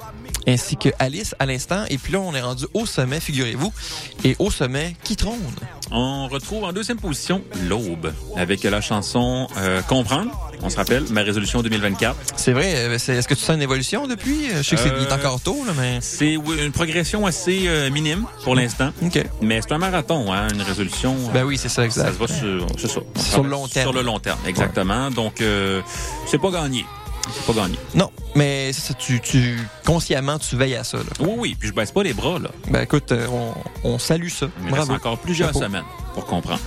[0.47, 1.85] ainsi que Alice à l'instant.
[1.91, 3.73] Et puis là, on est rendu au sommet, figurez-vous.
[4.25, 5.41] Et au sommet, qui trône?
[5.91, 10.31] On retrouve en deuxième position l'Aube avec la chanson euh, Comprendre.
[10.63, 12.17] On se rappelle, ma résolution 2024.
[12.37, 12.73] C'est vrai.
[12.77, 14.49] euh, Est-ce que tu sens une évolution depuis?
[14.57, 15.99] Je sais que c'est Euh, encore tôt, là, mais...
[16.01, 18.91] C'est une progression assez euh, minime pour l'instant.
[19.03, 19.23] OK.
[19.43, 21.15] Mais c'est un marathon, hein, une résolution.
[21.29, 22.07] euh, Ben oui, c'est ça, exact.
[22.07, 23.01] Ça se va sur, ça.
[23.31, 23.85] Sur le long terme.
[23.85, 25.11] Sur le long terme, exactement.
[25.11, 25.83] Donc, euh,
[26.27, 26.85] c'est pas gagné.
[27.47, 27.77] Pas gagné.
[27.95, 31.05] Non, mais ça, tu, tu, consciemment, tu veilles à ça, là.
[31.21, 32.51] Oui, oui, puis je baisse pas les bras, là.
[32.71, 33.55] Ben écoute, euh, on,
[33.85, 34.47] on salue ça.
[34.61, 34.93] Il me reste Bravo.
[34.95, 35.61] encore plusieurs Chapeau.
[35.65, 36.61] semaines pour comprendre.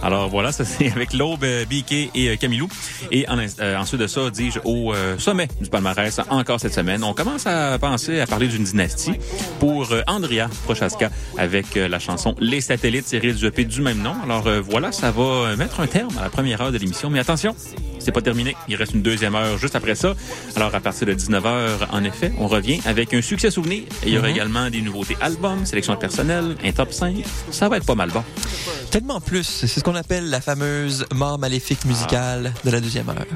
[0.00, 2.68] Alors voilà, ça c'est avec l'Aube, euh, BK et euh, Camilou.
[3.10, 7.02] Et en, euh, ensuite de ça, dis-je, au euh, sommet du palmarès, encore cette semaine,
[7.02, 9.14] on commence à penser à parler d'une dynastie
[9.58, 14.14] pour euh, Andrea Prochaska avec la chanson Les satellites tirée du EP du même nom.
[14.22, 17.10] Alors voilà, ça va mettre un terme à la première heure de l'émission.
[17.10, 17.56] Mais attention,
[18.08, 18.56] c'est pas terminé.
[18.68, 20.14] Il reste une deuxième heure juste après ça.
[20.56, 23.82] Alors à partir de 19h, en effet, on revient avec un succès souvenir.
[24.02, 24.34] Et il y aura Mhm.
[24.34, 27.16] également des nouveautés albums, sélection personnelle, un top 5.
[27.50, 28.24] Ça va être pas mal bon.
[28.90, 33.26] Tellement plus, c'est ce qu'on appelle la fameuse mort maléfique musicale de la deuxième heure.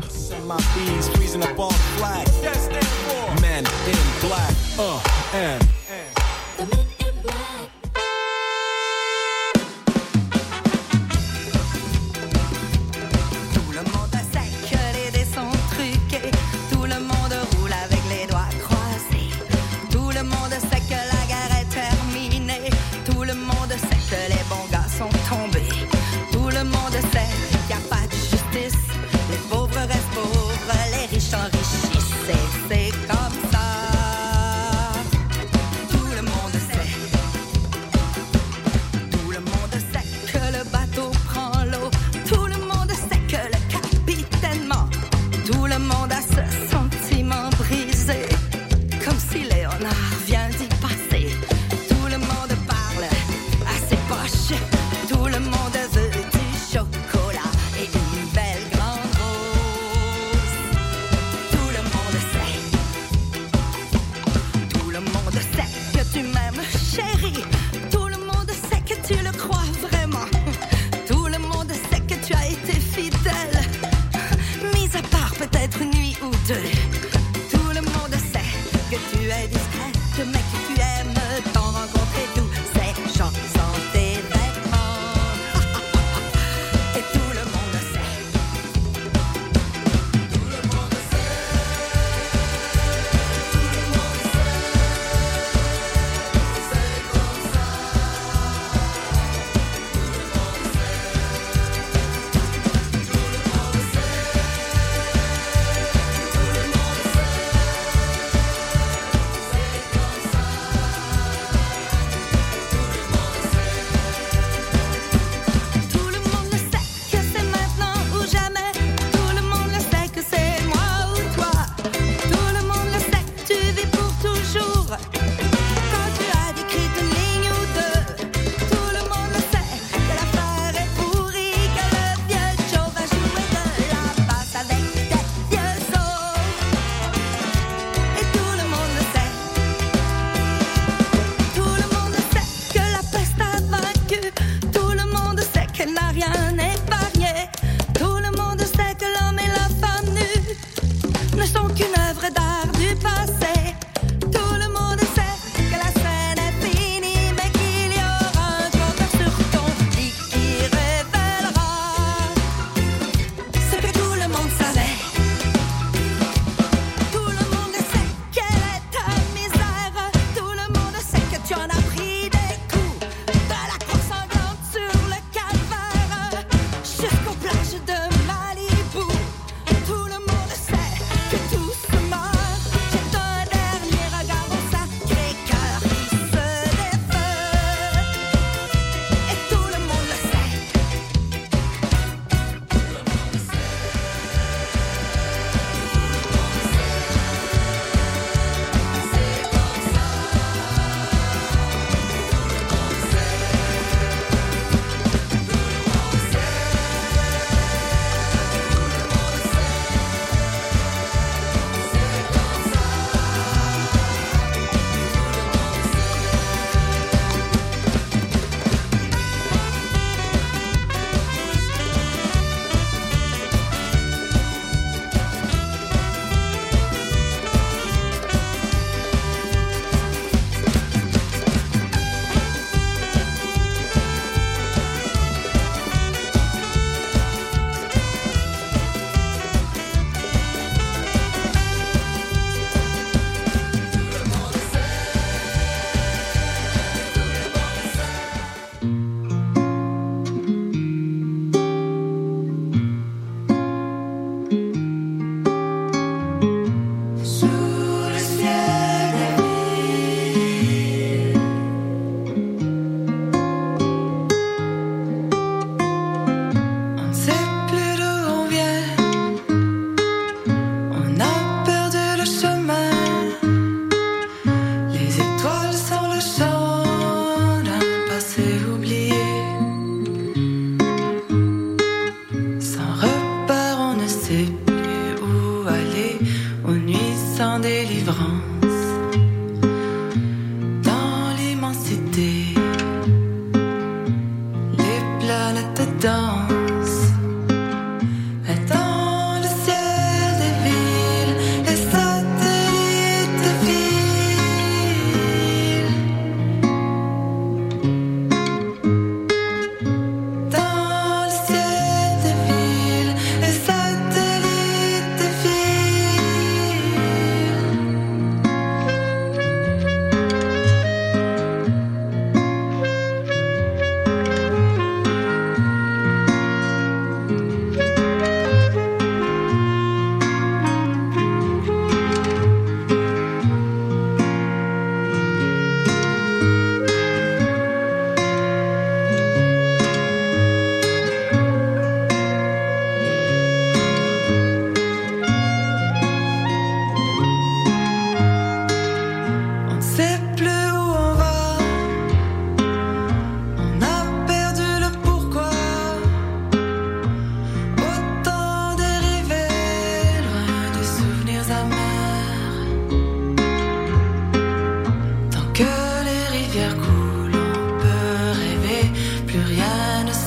[3.84, 4.54] In black.
[4.78, 5.00] Uh,
[5.34, 5.71] and.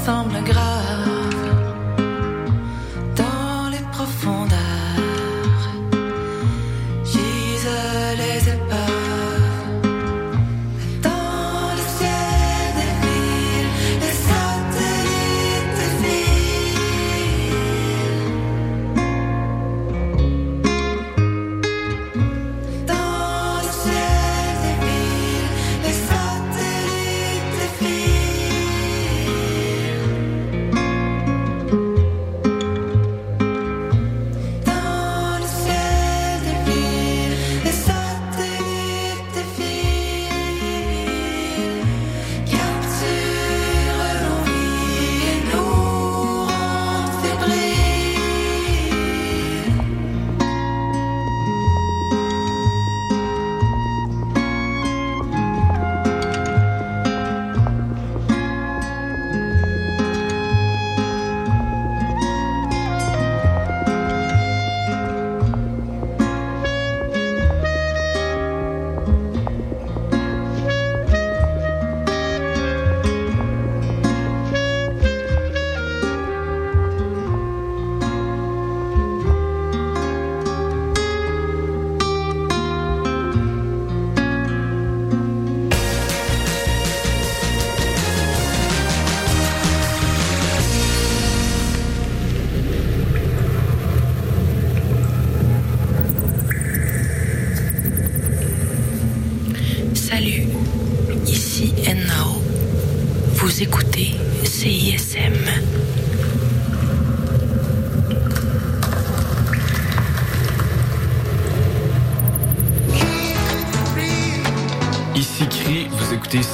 [0.05, 0.64] semble grave.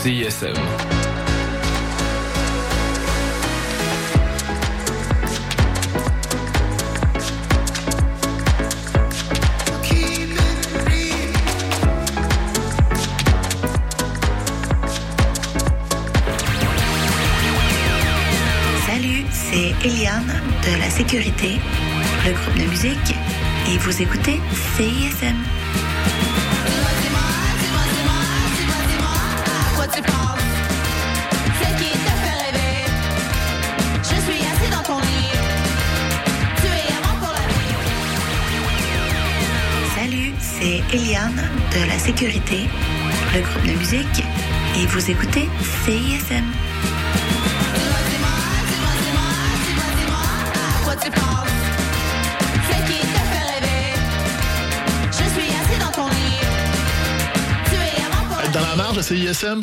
[0.01, 0.70] CSM.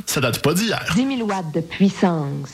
[0.06, 0.84] Ça date pas d'hier.
[0.96, 2.48] 10 000 watts de puissance.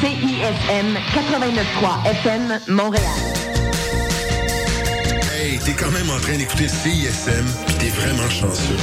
[0.00, 3.02] CISM 89.3 FM, Montréal.
[5.32, 8.76] Hey, t'es quand même en train d'écouter CISM, pis t'es vraiment chanceux.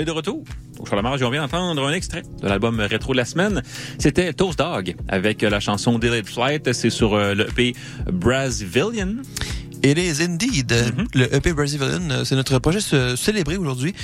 [0.00, 0.42] Est de retour.
[0.78, 3.62] Au Charles Marge, on vient d'entendre un extrait de l'album rétro de la semaine.
[3.98, 6.72] C'était Toast Dog avec la chanson Delayed Flight.
[6.72, 7.74] C'est sur euh, le EP
[8.10, 9.16] Brazilian.
[9.82, 10.74] It is indeed.
[11.14, 12.80] Le EP Brazilian, euh, c'est notre projet
[13.16, 13.94] célébré aujourd'hui,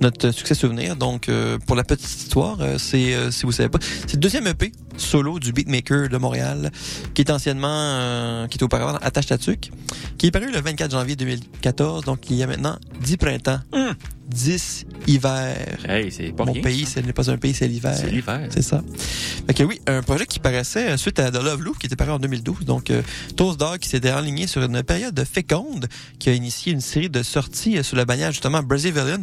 [0.00, 0.94] notre succès souvenir.
[0.94, 4.20] Donc, euh, pour la petite histoire, euh, c'est, euh, si vous savez pas, c'est le
[4.20, 6.70] deuxième EP solo du beatmaker de Montréal,
[7.14, 9.72] qui est anciennement, euh, qui était auparavant Attache Tatuc,
[10.18, 12.04] qui est paru le 24 janvier 2014.
[12.04, 13.58] Donc, il y a maintenant 10 printemps,
[14.28, 15.78] 10 hivers.
[15.88, 17.00] Hey, c'est pas Mon rien, pays, ça.
[17.00, 17.94] ce n'est pas un pays, c'est l'hiver.
[17.96, 18.48] C'est l'hiver.
[18.50, 18.82] C'est ça.
[19.46, 22.10] Fait que oui, un projet qui paraissait suite à The Love Loop qui était paru
[22.12, 22.60] en 2012.
[22.64, 23.02] Donc, euh,
[23.36, 27.22] Toast Dog qui s'était enligné sur une période féconde qui a initié une série de
[27.22, 29.22] sorties euh, sous la bannière justement Brazilian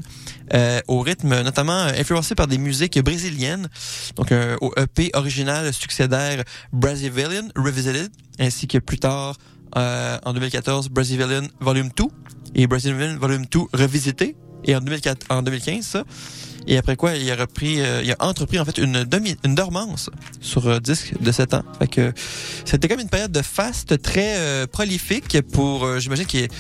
[0.54, 3.68] euh, au rythme notamment euh, influencé par des musiques brésiliennes.
[4.16, 6.44] Donc, euh, au EP original succédaire
[6.74, 9.36] Brazilian Revisited ainsi que plus tard
[9.78, 12.04] euh, en 2014 Brazilian Volume 2
[12.56, 14.36] et Brazilian Volume 2 revisité
[14.66, 16.04] et en 2004 en 2015 ça.
[16.68, 19.56] Et après quoi, il a repris, euh, il a entrepris en fait une demi, une
[19.56, 21.64] dormance sur euh, disque de 7 ans.
[21.80, 22.14] Fait que
[22.66, 26.52] c'était comme une période de faste très euh, prolifique pour, euh, j'imagine qu'il est-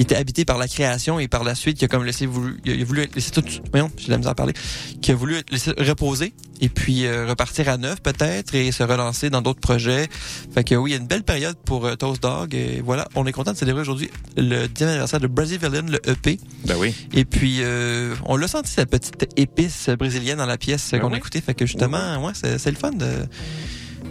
[0.00, 2.58] il était habité par la création et par la suite, il a comme laissé voulu,
[2.64, 4.54] il a, voulu laisser tout, voyons, j'ai de la misère à parler,
[5.02, 6.32] qui a voulu laisser reposer
[6.62, 10.08] et puis euh, repartir à neuf peut-être et se relancer dans d'autres projets.
[10.54, 13.08] Fait que oui, il y a une belle période pour euh, Toast Dog et voilà,
[13.14, 16.40] on est content de célébrer aujourd'hui le 10e anniversaire de Brazilian, le EP.
[16.64, 16.94] Ben oui.
[17.12, 21.08] Et puis, euh, on l'a senti, cette petite épice brésilienne dans la pièce Ben qu'on
[21.08, 21.16] oui.
[21.16, 21.42] a écoutée.
[21.42, 23.06] Fait que justement, ouais, c'est c'est le fun de,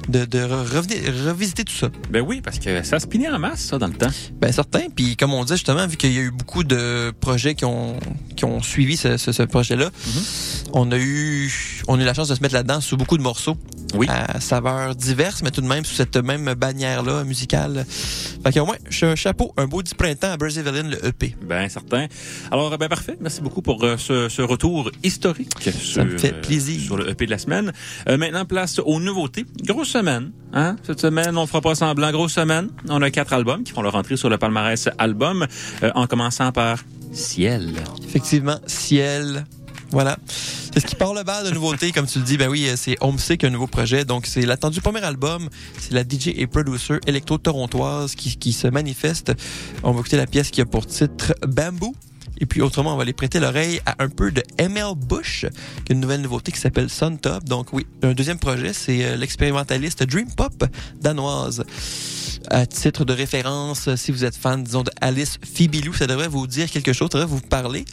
[0.10, 1.90] de, de revisiter tout ça.
[2.10, 4.10] Ben oui, parce que ça spinait en masse, ça, dans le temps.
[4.42, 4.90] Ben certain.
[4.96, 7.98] Puis comme on dit justement, vu qu'il y a eu beaucoup de projets qui ont
[8.36, 9.90] qui ont suivi ce, ce, ce projet-là,
[10.74, 11.52] on a eu
[11.88, 13.58] on a eu la chance de se mettre là-dedans sous beaucoup de morceaux.
[13.96, 14.06] Oui.
[14.08, 17.86] À saveurs diverses, mais tout de même sous cette même bannière-là musicale.
[18.44, 21.36] Fait que au moins, cha- chapeau, un beau 10 printemps à Brazilian, le EP.
[21.42, 22.06] Ben certain.
[22.52, 23.18] Alors, ben parfait.
[23.20, 26.80] Merci beaucoup pour euh, ce, ce retour historique sur, me fait euh, plaisir.
[26.82, 27.74] sur le EP de la semaine.
[28.08, 29.46] Euh, maintenant, place aux nouveautés.
[29.66, 30.32] Grosse semaine.
[30.54, 30.78] Hein?
[30.84, 32.10] Cette semaine, on fera pas semblant.
[32.12, 32.70] Grosse semaine.
[32.88, 35.46] On a quatre albums qui font leur entrée sur le palmarès album,
[35.84, 36.80] euh, en commençant par
[37.12, 37.74] Ciel.
[38.08, 39.46] Effectivement, Ciel.
[39.92, 40.18] Voilà.
[40.26, 42.38] C'est ce qui part le bal de nouveautés, comme tu le dis.
[42.38, 44.06] Ben oui, euh, c'est Homesick, un nouveau projet.
[44.06, 45.50] Donc, c'est l'attendu premier album.
[45.78, 49.34] C'est la DJ et producer électro-torontoise qui, qui se manifeste.
[49.84, 51.94] On va écouter la pièce qui a pour titre Bamboo.
[52.42, 55.46] Et puis, autrement, on va aller prêter l'oreille à un peu de ML Bush,
[55.86, 57.44] qui est une nouvelle nouveauté qui s'appelle Suntop.
[57.44, 60.64] Donc, oui, un deuxième projet, c'est euh, l'expérimentaliste Dream Pop
[61.02, 61.64] danoise.
[62.50, 66.48] À titre de référence, si vous êtes fan, disons, de Alice Fibilou, ça devrait vous
[66.48, 67.84] dire quelque chose, ça devrait vous parler.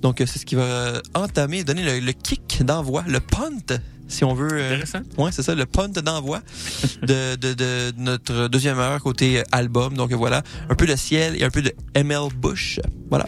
[0.00, 3.76] Donc, euh, c'est ce qui va entamer, donner le, le kick d'envoi, le punt,
[4.08, 4.48] si on veut.
[4.52, 5.00] euh, Intéressant.
[5.18, 6.40] Ouais, c'est ça, le punt d'envoi
[7.02, 9.94] de, de, de notre deuxième heure côté album.
[9.94, 12.78] Donc, voilà, un peu de ciel et un peu de ML Bush.
[13.10, 13.26] Voilà.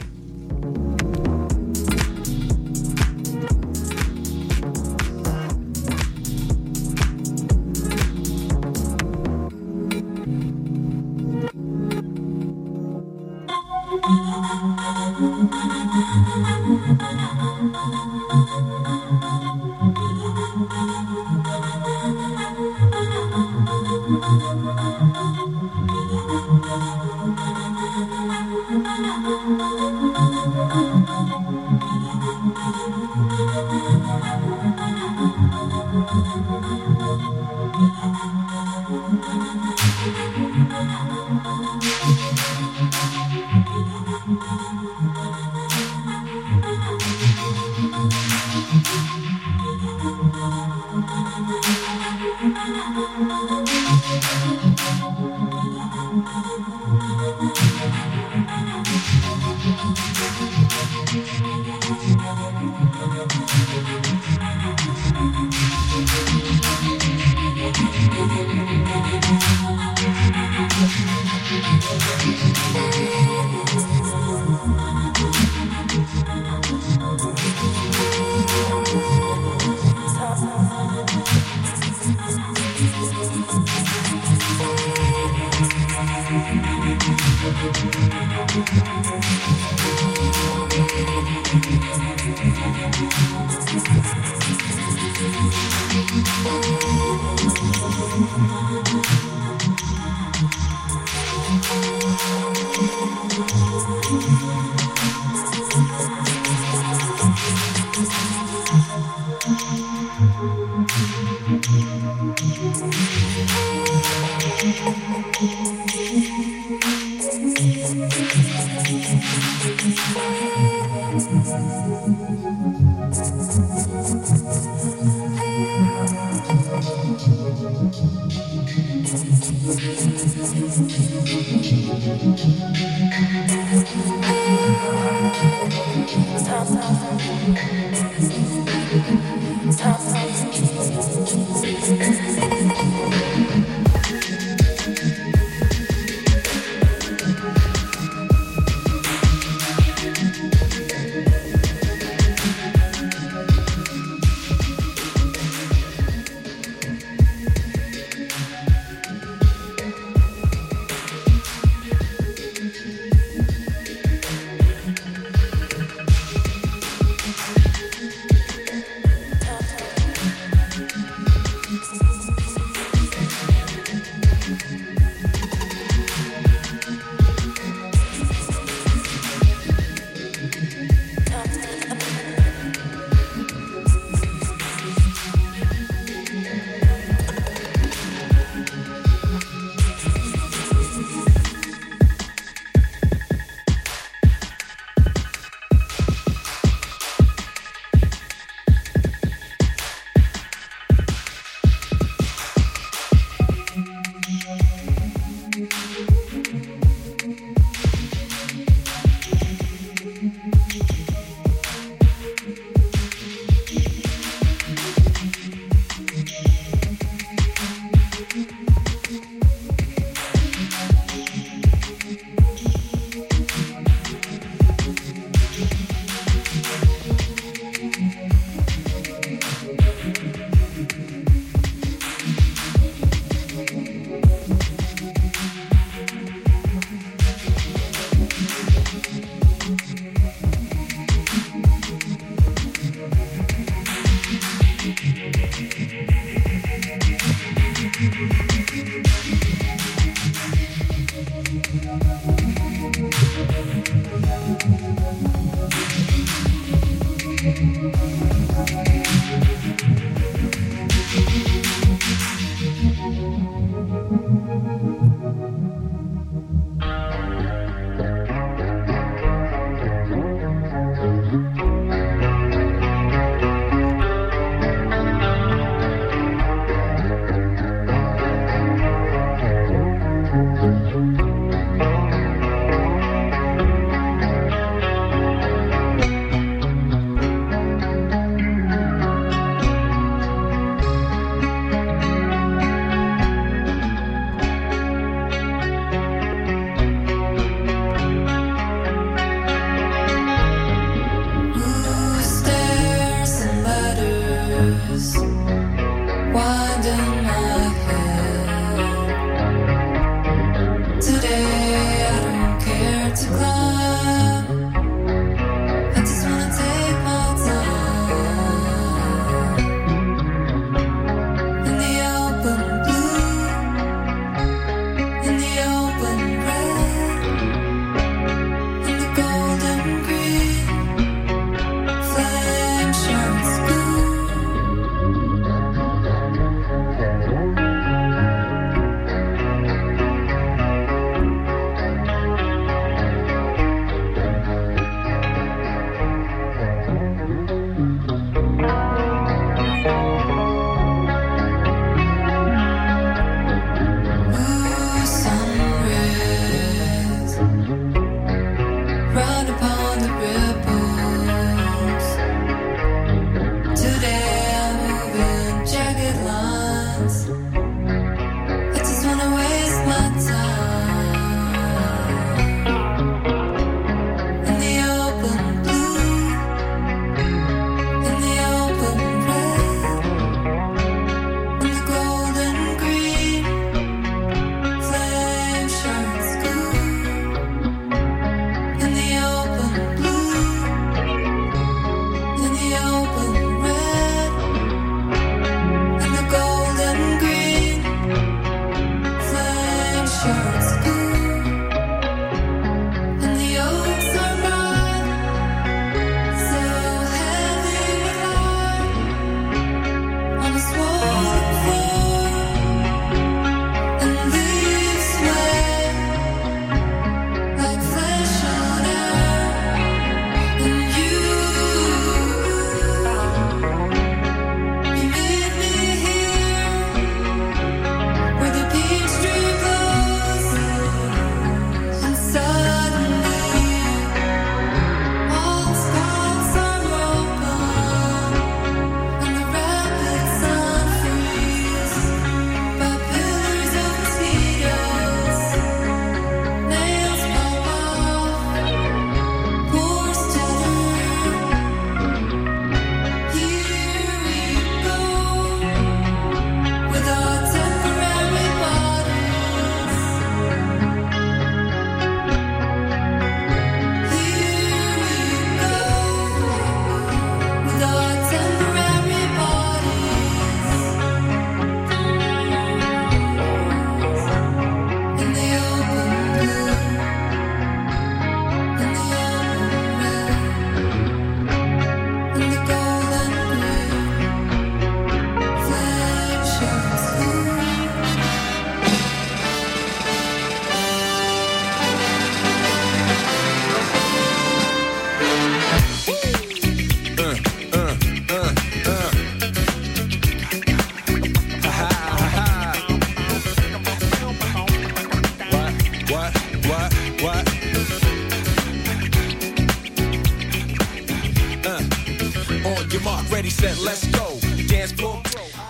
[50.02, 50.34] Thank
[56.56, 56.61] you.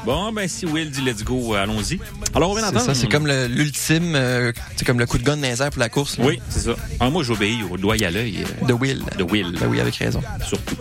[0.04, 0.22] Bom.
[0.43, 2.01] Bon, ben si Will dit let's go, euh, allons-y.
[2.35, 2.94] Alors, on vient C'est d'entendre.
[2.94, 6.19] ça, c'est comme l'ultime, euh, c'est comme le coup de gun dans pour la course.
[6.19, 6.24] là.
[6.27, 6.74] Oui, c'est ça.
[6.98, 8.39] Ah, moi, j'obéis au doigt et à l'œil.
[8.62, 9.05] euh, De Will.
[9.16, 9.56] De Will.
[9.60, 10.20] Ben oui, avec raison.
[10.44, 10.74] Surtout.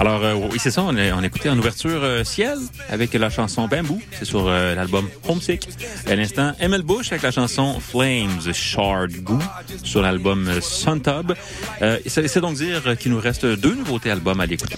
[0.00, 0.82] Alors, euh, oui, c'est ça.
[0.82, 2.58] On a, on a écouté en ouverture euh, Ciel
[2.90, 4.00] avec la chanson Bamboo.
[4.18, 5.68] C'est sur l'album Homesick.
[6.08, 9.38] Et à l'instant, ML Bush avec la chanson Flames Shard Goo
[9.84, 11.34] sur l'album Suntub.
[11.82, 14.76] Euh, et ça c'est donc dire qu'il nous reste deux nouveautés albums à l'écouter.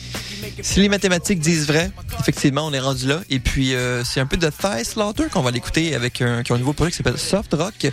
[0.61, 1.91] Si les mathématiques disent vrai,
[2.21, 3.21] effectivement, on est rendu là.
[3.31, 6.59] Et puis, c'est un peu de Thigh Slaughter qu'on va l'écouter avec un, qui un
[6.59, 7.89] nouveau projet qui s'appelle Soft Rock.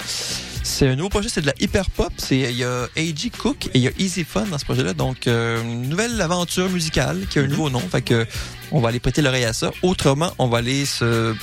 [0.63, 2.11] C'est un nouveau projet, c'est de la hyper pop.
[2.31, 3.31] Il y a A.G.
[3.37, 4.93] Cook et il y a Easy Fun dans ce projet-là.
[4.93, 7.79] Donc, euh, une nouvelle aventure musicale qui a un nouveau nom.
[7.79, 8.25] Fait que
[8.71, 9.71] on va aller prêter l'oreille à ça.
[9.81, 11.35] Autrement, on va aller se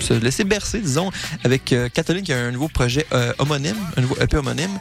[0.00, 1.10] se laisser bercer, disons,
[1.44, 4.78] avec euh, qui a un nouveau projet euh, homonyme, un nouveau EP homonyme.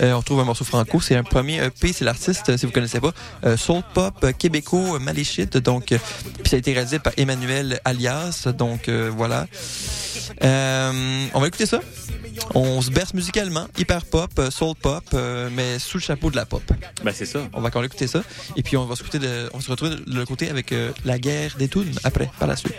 [0.00, 2.72] Euh, on retrouve un morceau franco, c'est un premier EP, c'est l'artiste, euh, si vous
[2.72, 3.12] connaissez pas,
[3.56, 9.46] soul pop québéco Maléchite, donc puis ça a été réalisé par Emmanuel Alias, donc voilà.
[10.42, 11.80] Euh, on va écouter ça.
[12.54, 16.36] On se berce musicalement, hyper pop, euh, soul pop, euh, mais sous le chapeau de
[16.36, 16.62] la pop.
[17.04, 17.40] Ben, c'est ça.
[17.52, 18.22] On va encore écouter ça.
[18.56, 20.72] Et puis on va se, écouter de- on va se retrouver de l'autre côté avec
[20.72, 22.74] euh, la guerre des tunes après, par la suite.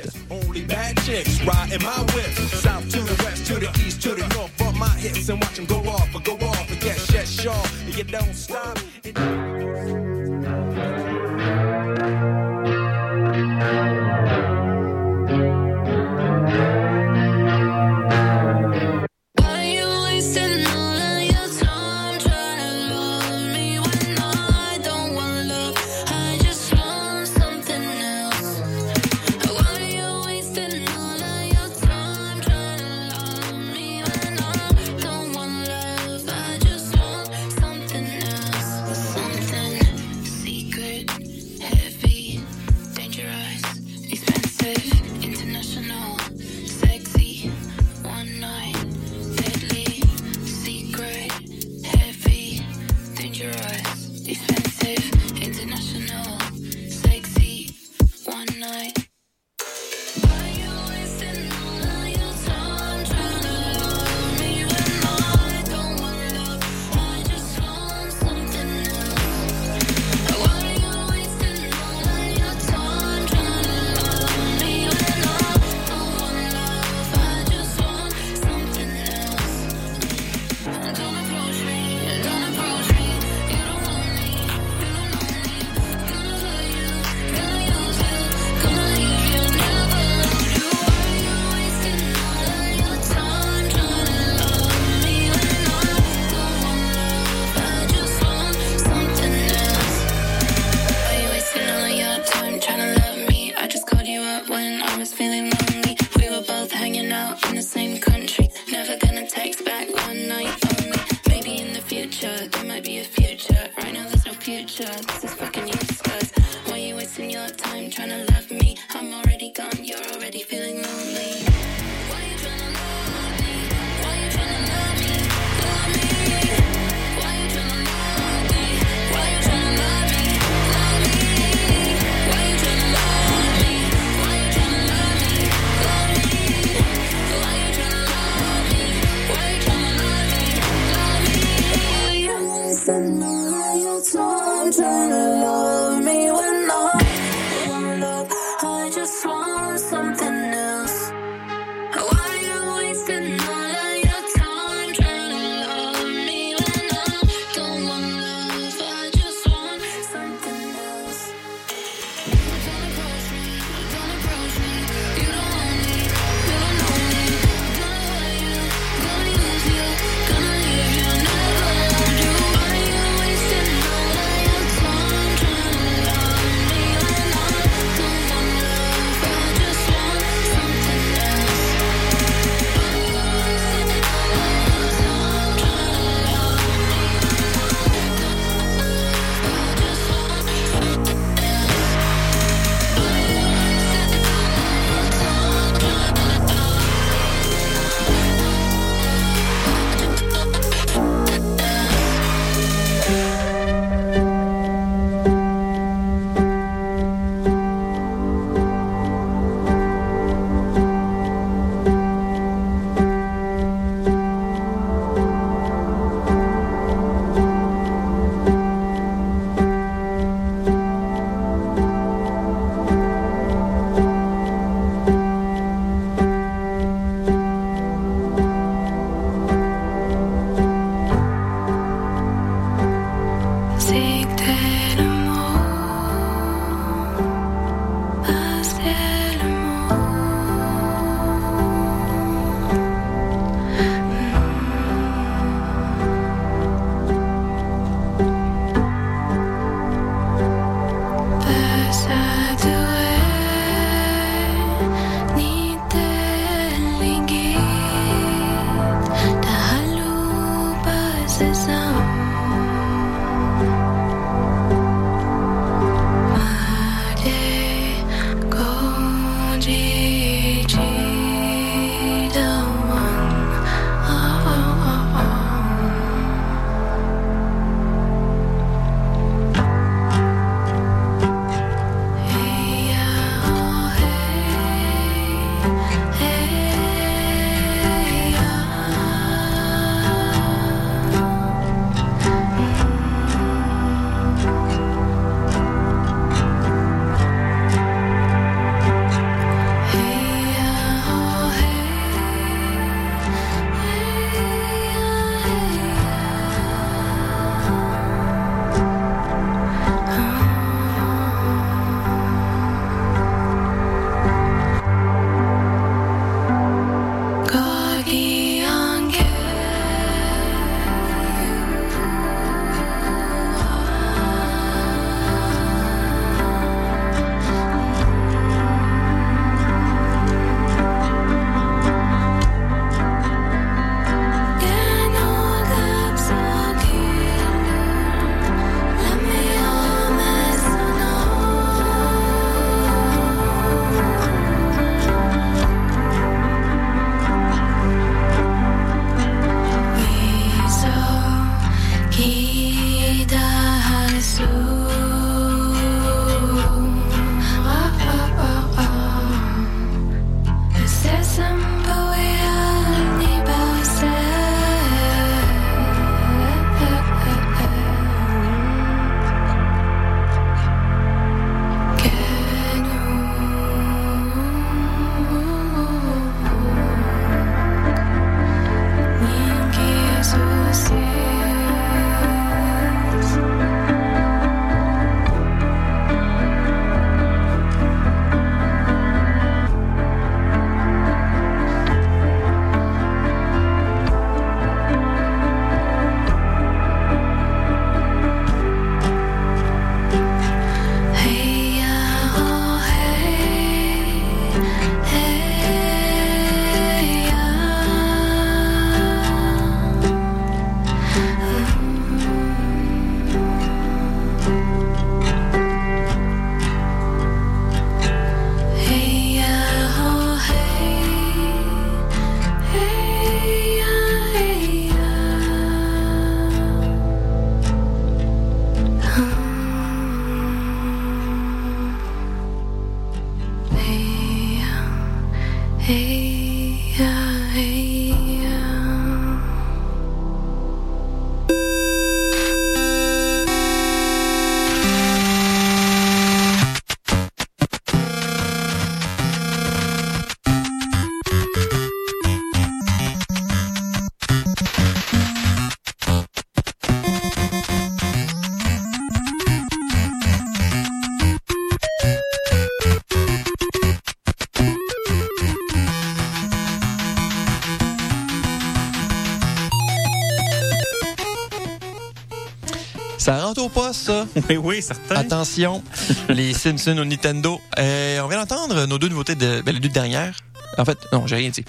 [474.50, 475.16] Oui, oui, certain.
[475.16, 475.84] Attention,
[476.30, 477.62] les Simpsons au Nintendo.
[477.80, 480.36] Euh, on vient d'entendre nos deux nouveautés de ben, les deux dernières.
[480.78, 481.64] En fait, non, j'ai rien dit.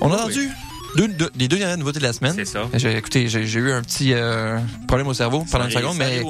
[0.00, 0.50] On a entendu
[0.96, 2.34] deux, deux- les deux dernières nouveautés de la semaine.
[2.36, 2.68] C'est ça.
[2.74, 6.22] J'ai, écoutez, j'ai, eu un petit euh, problème au cerveau pendant une seconde, mais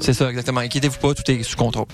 [0.00, 0.60] c'est ça, exactement.
[0.60, 1.86] Inquiétez-vous pas, tout est sous contrôle.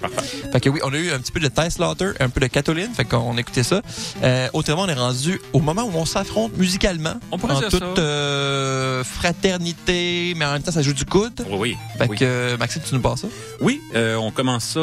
[0.53, 2.47] Fait que oui, on a eu un petit peu de Ty Slaughter, un peu de
[2.47, 3.83] Catoline, fait qu'on a écouté ça.
[4.23, 7.15] Euh, autrement, on est rendu au moment où on s'affronte musicalement.
[7.33, 8.01] On pourrait en dire toute ça.
[8.01, 11.45] euh, fraternité, mais en même temps, ça joue du coude.
[11.51, 11.77] Oui, oui.
[11.99, 12.17] Fait oui.
[12.17, 13.29] que, Maxime, tu nous passes ça?
[13.61, 14.81] Oui, on commence ça.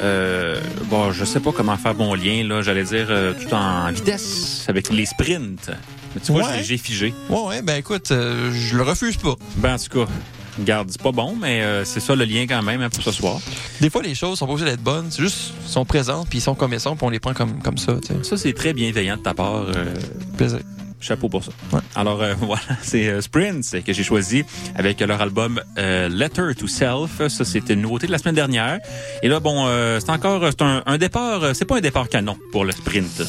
[0.00, 0.60] Euh,
[0.90, 2.62] bon, je sais pas comment faire mon lien là.
[2.62, 5.70] J'allais dire euh, tout en vitesse avec les sprints.
[6.14, 6.62] Mais tu vois, Ouais.
[6.62, 7.12] j'ai- figé.
[7.30, 9.34] Ouais, ouais, ben écoute, euh, je le refuse pas.
[9.56, 10.10] Ben en tout cas,
[10.58, 13.10] regarde, c'est pas bon, mais euh, c'est ça le lien quand même hein, pour ce
[13.12, 13.38] soir.
[13.80, 16.38] Des fois, les choses sont pas obligées d'être bonnes, c'est juste, ils sont présentes, puis
[16.38, 18.22] ils sont comme ils sont, puis on les prend comme, comme ça, tu sais.
[18.22, 19.64] Ça c'est très bienveillant de ta part.
[19.74, 19.94] euh,
[20.36, 20.60] Plaisir.
[21.04, 21.52] Chapeau pour ça.
[21.94, 24.42] Alors euh, voilà, c'est euh, Sprints que j'ai choisi
[24.74, 27.28] avec leur album euh, Letter to Self.
[27.28, 28.78] Ça c'était une nouveauté de la semaine dernière.
[29.22, 31.42] Et là bon, euh, c'est encore c'est un, un départ.
[31.44, 33.22] euh, C'est pas un départ canon pour le sprint.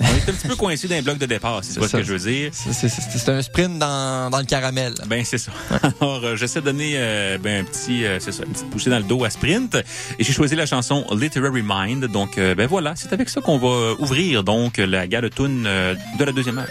[0.00, 2.02] On est un petit peu coincé dans un bloc de départ, si vois ce que
[2.02, 2.50] je veux dire.
[2.52, 4.94] C'est- C'est c'est- c'est un sprint dans, dans le caramel.
[5.06, 5.52] Ben c'est ça.
[6.00, 8.90] Alors euh, j'essaie de donner euh, ben, un petit euh, c'est ça, une petite poussée
[8.90, 9.74] dans le dos à Sprint
[10.18, 12.06] et j'ai choisi la chanson Literary Mind.
[12.06, 15.30] Donc euh, ben voilà, c'est avec ça qu'on va euh, ouvrir donc la gare de
[15.38, 16.68] euh, de la deuxième heure.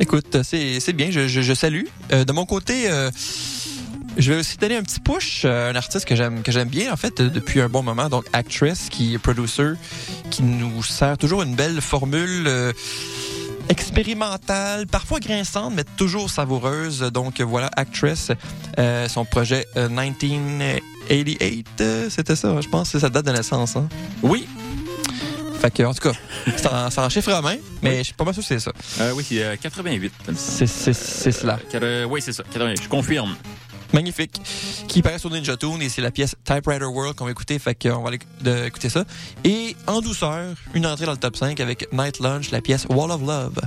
[0.00, 1.84] Écoute, c'est c'est bien, je, je, je salue.
[2.12, 3.10] Euh, de mon côté, euh,
[4.16, 6.92] je vais aussi donner un petit push à un artiste que j'aime que j'aime bien,
[6.92, 9.72] en fait, euh, depuis un bon moment, donc Actress, qui est producer,
[10.30, 12.44] qui nous sert toujours une belle formule.
[12.46, 12.72] euh,
[13.70, 17.00] expérimentale, parfois grinçante, mais toujours savoureuse.
[17.12, 18.30] Donc euh, voilà, Actress,
[18.78, 23.76] euh, son projet euh, 1988, euh, c'était ça, je pense, c'est sa date de naissance.
[23.76, 23.88] Hein?
[24.22, 24.46] Oui.
[25.60, 26.18] Fait que, en tout cas,
[26.56, 28.72] c'est en, en chiffre à main, mais je suis pas mal sûr que c'est ça.
[29.00, 30.12] Euh, oui, c'est euh, 88.
[30.36, 31.58] C'est cela.
[31.74, 32.42] Euh, oui, c'est ça.
[32.42, 33.34] 88, je confirme.
[33.94, 34.40] Magnifique.
[34.88, 37.58] Qui paraît sur Ninja Tune et c'est la pièce Typewriter World qu'on va écouter.
[37.58, 39.04] Fait qu'on va aller écouter ça.
[39.44, 43.12] Et en douceur, une entrée dans le top 5 avec Night Lunch, la pièce Wall
[43.12, 43.60] of Love.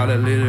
[0.00, 0.39] Got a literary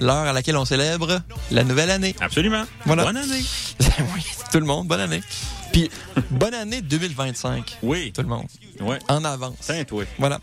[0.00, 1.20] L'heure à laquelle on célèbre
[1.50, 2.14] la nouvelle année.
[2.20, 2.64] Absolument.
[2.84, 3.04] Voilà.
[3.04, 3.42] Bonne année.
[4.14, 5.22] oui, tout le monde, bonne année.
[5.72, 5.90] Puis,
[6.30, 7.78] bonne année 2025.
[7.82, 8.12] Oui.
[8.12, 8.46] Tout le monde.
[8.80, 8.98] Ouais.
[9.08, 9.56] En avance.
[9.60, 10.04] Tiens, toi.
[10.18, 10.40] Voilà.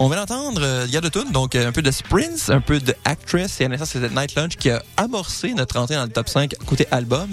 [0.00, 2.50] On vient d'entendre euh, il y a de tout, donc euh, un peu de Sprints,
[2.50, 5.96] un peu de Actress et à l'instant c'était Night Lunch qui a amorcé notre entrée
[5.96, 7.30] dans le top 5 côté album.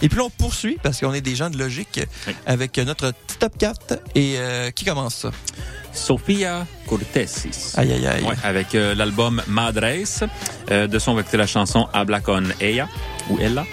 [0.00, 2.00] Et puis là, on poursuit parce qu'on est des gens de logique
[2.46, 5.16] avec notre petit top 4 et euh, qui commence?
[5.16, 5.30] Ça?
[5.92, 7.74] Sofia Cortesis.
[7.76, 8.22] Aïe, aïe, aïe.
[8.22, 10.28] Ouais, avec euh, l'album Madres.
[10.70, 12.88] Euh, de son, on va écouter la chanson Habla con ella
[13.30, 13.64] ou Ella.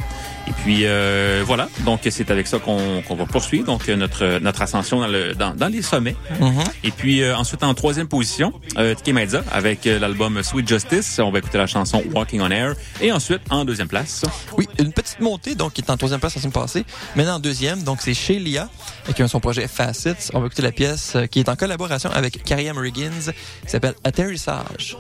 [0.48, 4.40] Et puis euh, voilà, donc c'est avec ça qu'on qu'on va poursuivre donc euh, notre
[4.40, 6.16] notre ascension dans le dans, dans les sommets.
[6.40, 6.64] Mhm.
[6.84, 11.20] Et puis euh, ensuite en troisième position, euh, Tiki Meza avec euh, l'album Sweet Justice,
[11.20, 12.76] on va écouter la chanson Walking on Air.
[13.02, 14.24] Et ensuite en deuxième place,
[14.58, 16.86] Oui, une petite montée, donc qui est en troisième place la semaine passée.
[17.16, 18.70] Maintenant en deuxième, donc c'est chez Lia,
[19.16, 20.32] qui a son projet Facets.
[20.34, 23.32] On va écouter la pièce euh, qui est en collaboration avec Carrie Riggins,
[23.64, 24.98] qui s'appelle Atterrissage.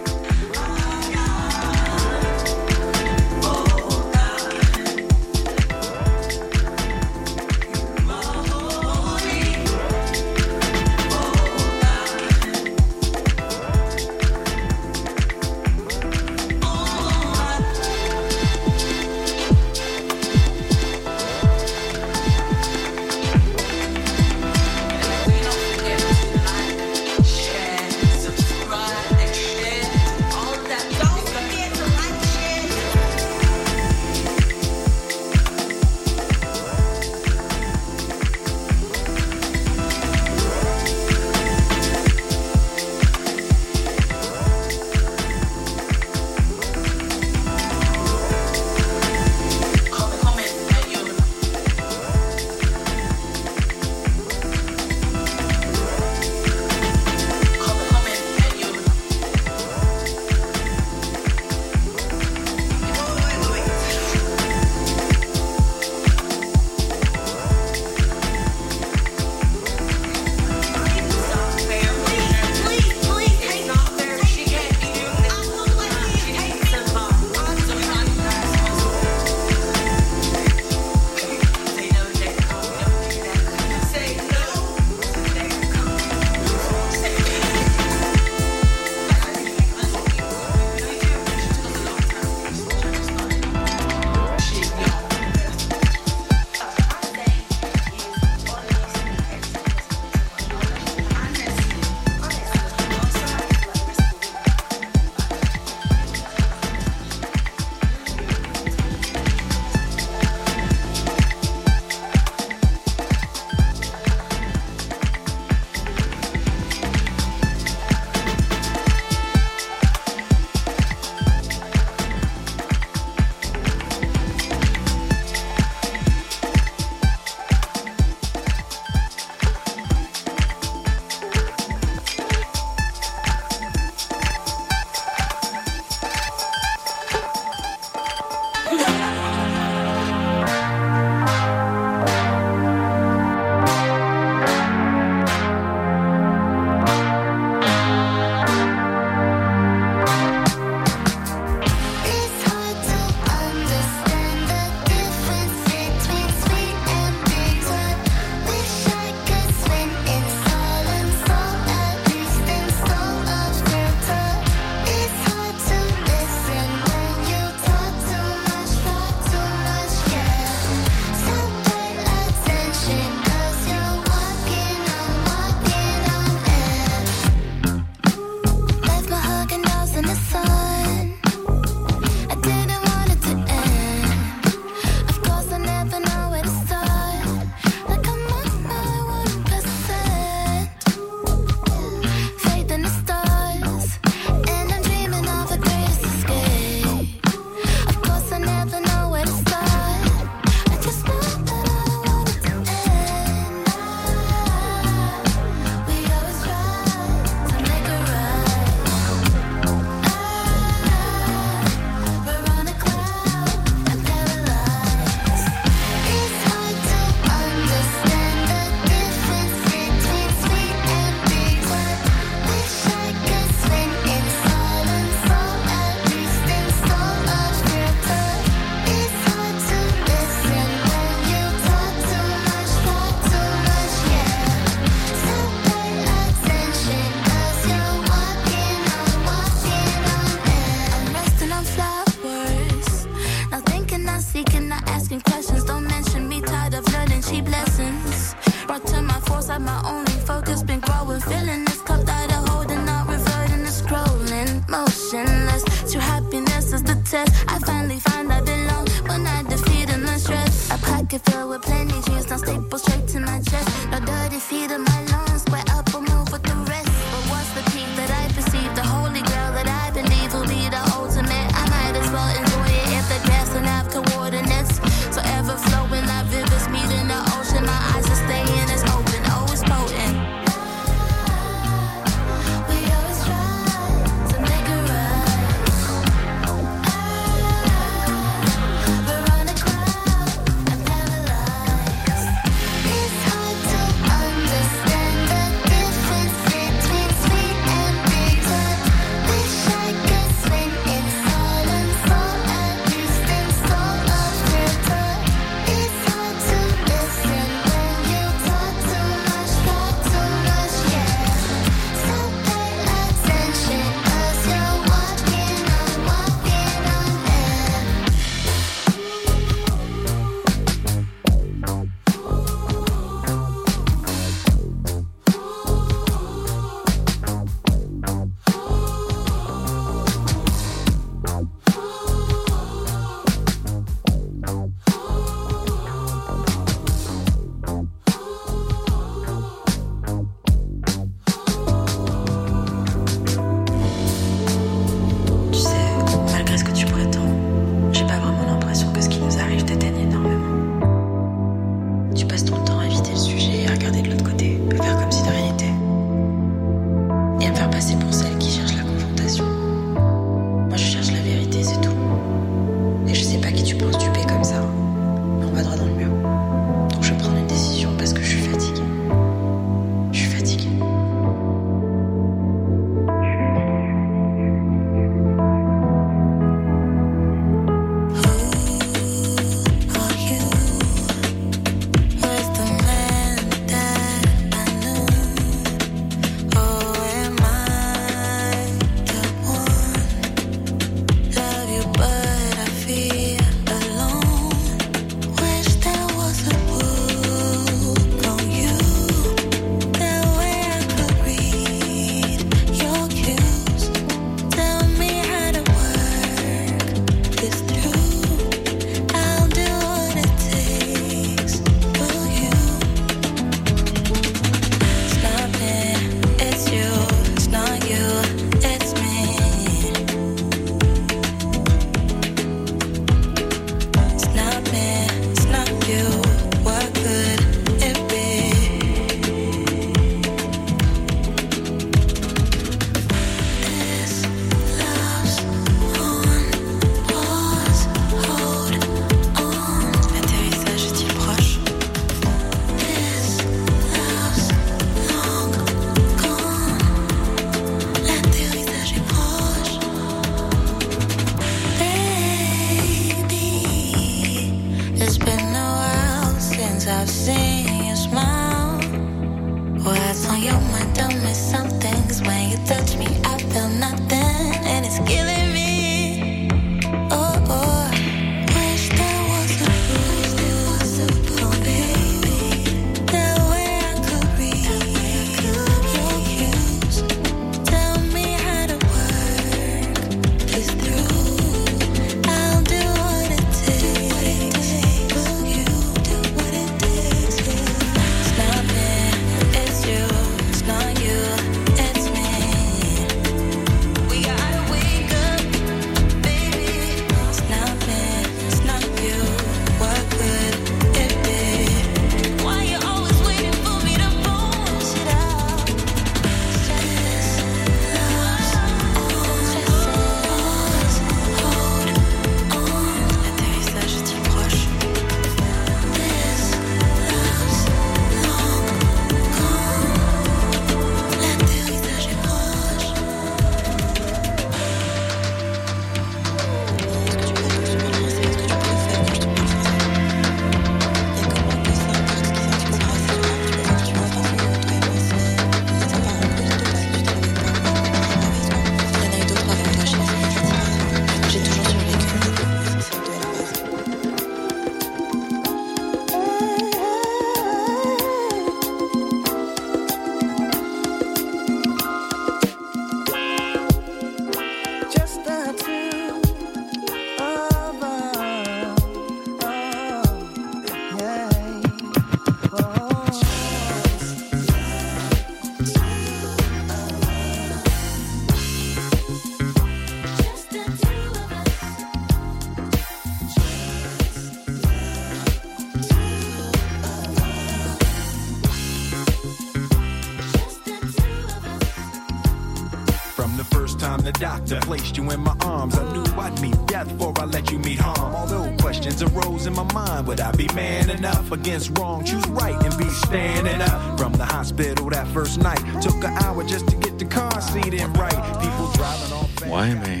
[591.60, 592.04] Enough against wrong?
[592.04, 593.98] Choose right and be standing up.
[593.98, 597.74] From the hospital that first night, took an hour just to get the car seat
[597.74, 598.12] in right.
[598.40, 599.30] People driving off.
[599.46, 600.00] Ouais, mais.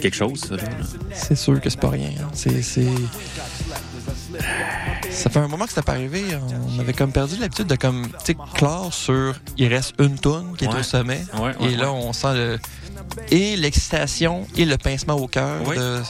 [0.00, 0.62] Quelque chose, ça, là.
[1.14, 2.10] C'est sûr que c'est pas rien.
[2.20, 2.28] hein.
[2.34, 2.84] C'est, c'est...
[5.10, 6.22] Ça fait un moment que ça pas arrivé.
[6.76, 10.54] On avait comme perdu l'habitude de comme, tu sais, clore sur il reste une toune
[10.58, 10.80] qui est Ouais.
[10.80, 11.24] au sommet.
[11.40, 12.58] Ouais, et ouais, là, on sent le
[13.30, 15.62] et l'excitation et le pincement au cœur.
[15.62, 16.02] De-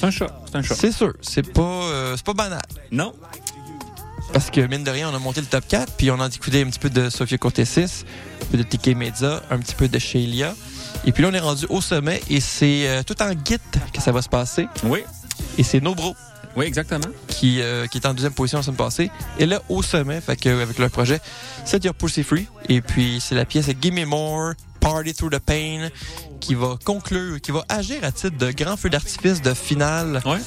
[0.00, 0.40] C'est un chat.
[0.46, 0.74] C'est un chat.
[0.74, 2.61] C'est sûr, c'est pas, euh, c'est pas banal.
[2.92, 3.14] Non.
[4.32, 6.62] Parce que, mine de rien, on a monté le top 4, puis on a écouté
[6.62, 8.04] un petit peu de Sophia Cortesis,
[8.42, 10.54] un peu de TK Media, un petit peu de Shelia.
[11.04, 13.60] Et puis là, on est rendu au sommet, et c'est euh, tout en guide
[13.92, 14.68] que ça va se passer.
[14.84, 15.00] Oui.
[15.58, 16.14] Et c'est Nobro
[16.56, 17.06] Oui, exactement.
[17.28, 19.10] qui, euh, qui est en deuxième position la semaine passée.
[19.38, 21.20] Et là, au sommet, fait que, avec leur projet,
[21.64, 22.46] Set Your Pussy Free.
[22.68, 25.88] Et puis, c'est la pièce Gimme More, Party Through the Pain,
[26.40, 30.20] qui va conclure, qui va agir à titre de grand feu d'artifice de finale.
[30.24, 30.38] Ouais, ouais,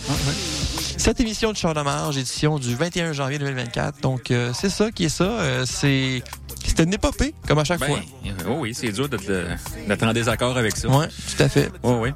[0.98, 4.02] Cette émission de Char de Marge, édition du 21 janvier 2024.
[4.02, 5.24] Donc, euh, c'est ça qui est ça.
[5.24, 6.24] Euh, c'est
[6.76, 8.00] c'était une épopée, comme à chaque Ben, fois.
[8.26, 9.24] euh, oh oui, c'est dur d'être
[9.88, 10.88] d'être en désaccord avec ça.
[10.90, 11.72] Ouais, tout à fait.
[11.84, 12.10] Oui, oui.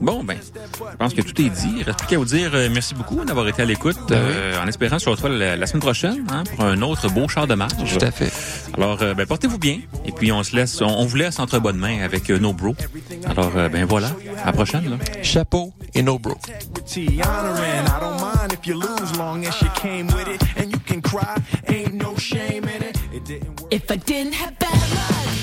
[0.00, 1.74] Bon, ben, je pense que tout est dit.
[1.78, 3.96] Il reste plus qu'à vous dire euh, merci beaucoup d'avoir été à l'écoute.
[4.08, 7.28] Ben euh, En espérant se retrouve la, la semaine prochaine hein, pour un autre beau
[7.28, 7.72] char de marche.
[7.76, 8.32] Tout à fait.
[8.76, 9.78] Alors, euh, ben, portez-vous bien.
[10.04, 12.52] Et puis, on se laisse, on, on vous laisse entre bonnes mains avec euh, nos
[12.52, 12.74] bros.
[13.26, 14.08] Alors, ben voilà.
[14.42, 14.90] À la prochaine.
[14.90, 14.96] Là.
[15.22, 16.34] Chapeau et no bro.
[16.92, 17.86] integrity, honoring.
[17.86, 20.42] I don't mind if you lose, long as you came with it.
[20.56, 21.36] And you can cry,
[21.68, 22.64] ain't no shame
[23.72, 25.41] If I didn't have bad luck,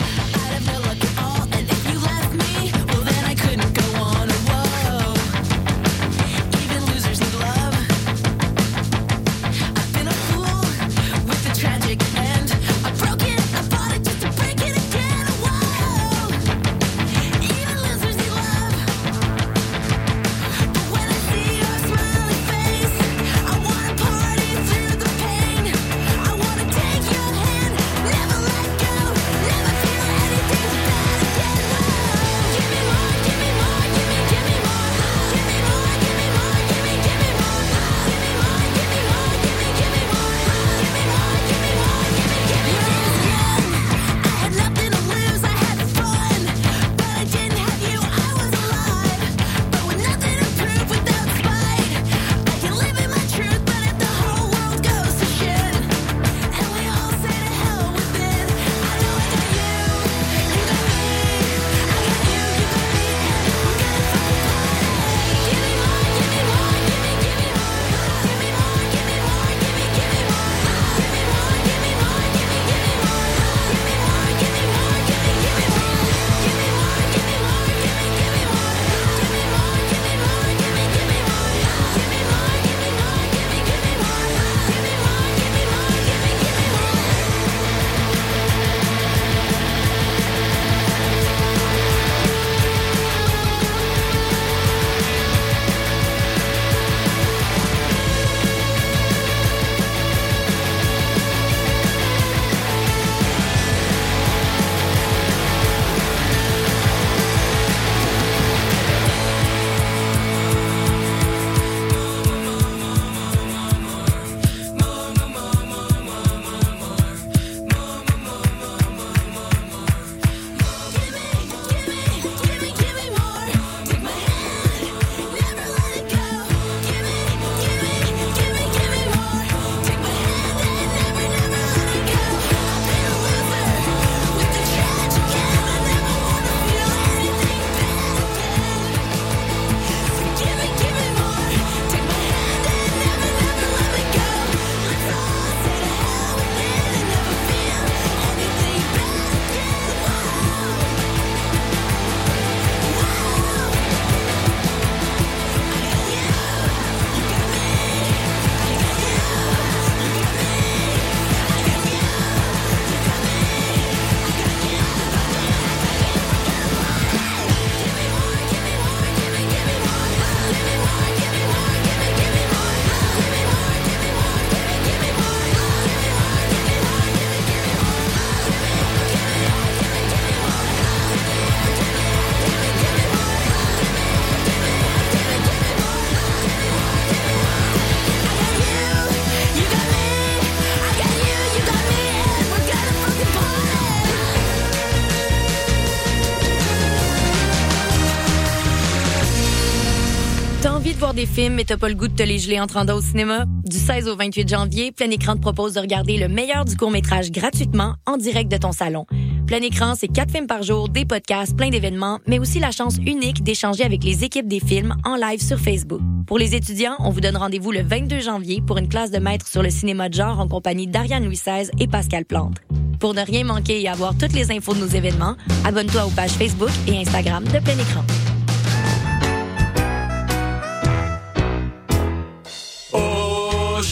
[201.39, 203.45] films, mais t'as pas le goût de te les geler en trente au cinéma?
[203.63, 207.31] Du 16 au 28 janvier, Plein Écran te propose de regarder le meilleur du court-métrage
[207.31, 209.05] gratuitement en direct de ton salon.
[209.47, 212.97] Plein Écran, c'est quatre films par jour, des podcasts, plein d'événements, mais aussi la chance
[212.97, 216.01] unique d'échanger avec les équipes des films en live sur Facebook.
[216.27, 219.47] Pour les étudiants, on vous donne rendez-vous le 22 janvier pour une classe de maître
[219.47, 222.57] sur le cinéma de genre en compagnie d'Ariane Louis XVI et Pascal Plante.
[222.99, 226.31] Pour ne rien manquer et avoir toutes les infos de nos événements, abonne-toi aux pages
[226.31, 228.03] Facebook et Instagram de Plein Écran.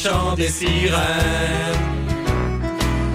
[0.07, 1.01] Chant des sirènes,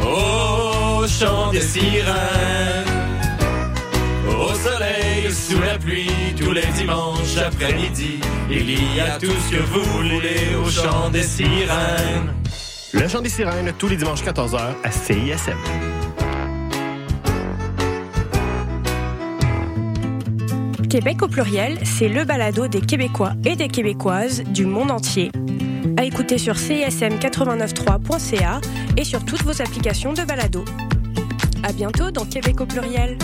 [0.03, 2.85] au chant des sirènes,
[4.29, 8.21] au soleil, sous la pluie, tous les dimanches après-midi,
[8.51, 12.35] il y a tout ce que vous voulez au chant des sirènes.
[12.93, 15.57] Le chant des sirènes, tous les dimanches 14h à CISM.
[20.91, 25.31] Québec au pluriel, c'est le balado des Québécois et des Québécoises du monde entier.
[25.97, 28.61] À écouter sur cism893.ca
[28.97, 30.65] et sur toutes vos applications de balado.
[31.63, 33.17] À bientôt dans Québec au pluriel.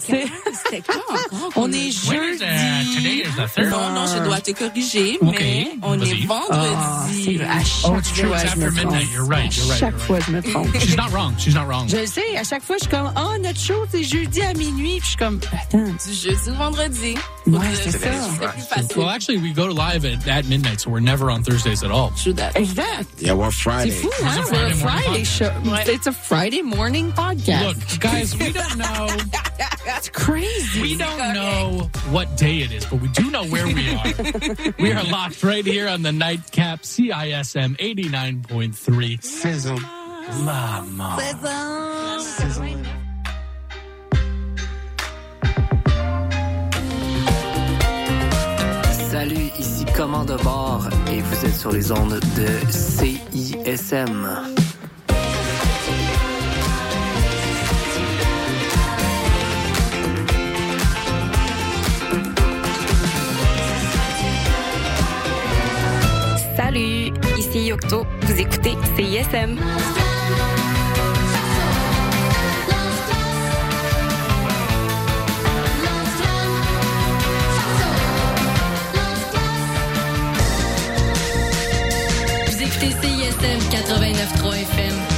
[0.00, 1.52] C'était quoi encore?
[1.56, 3.22] On est When is, today jeudi.
[3.22, 3.70] is the third.
[3.70, 7.40] Non, non, je dois te corriger, mais on est vendredi.
[7.42, 9.08] Ah, à chaque Oh, it's true, it's after midnight.
[9.12, 10.68] You're right, you're right, chaque fois, je me trompe.
[10.80, 11.34] She's not wrong.
[11.38, 11.88] She's not wrong.
[11.88, 14.52] Je le sais, à chaque fois, je suis comme, oh, notre show, c'est jeudi à
[14.54, 14.98] minuit.
[15.00, 15.78] Puis je suis comme, attends.
[15.84, 17.14] Du jeudi au vendredi.
[17.46, 17.98] Ouais, c'est ça.
[18.38, 18.96] C'est plus facile.
[18.96, 22.12] Well, actually, we go live at, at midnight, so we're never on Thursdays at all.
[22.54, 23.20] Exact.
[23.20, 23.90] Yeah, we're C'est Friday.
[23.90, 24.42] fou, It's a hein?
[24.44, 25.50] Friday We're a morning Friday show.
[25.50, 25.88] podcast.
[25.88, 27.66] It's a Friday morning podcast.
[27.66, 29.06] Look, guys, we don't know.
[29.84, 30.80] That's crazy.
[30.82, 34.74] We don't know what day it is, but we do know where we are.
[34.78, 39.22] we are locked right here on the nightcap CISM 89.3.
[39.22, 39.78] Sizzle.
[40.44, 41.20] La mort.
[49.10, 54.26] Salut, ici Commande bord et vous êtes sur les ondes de CISM.
[66.56, 68.04] Salut, ici Yocto.
[68.22, 69.56] Vous écoutez CISM.
[82.46, 85.11] Vous écoutez CISM 89.3 FM.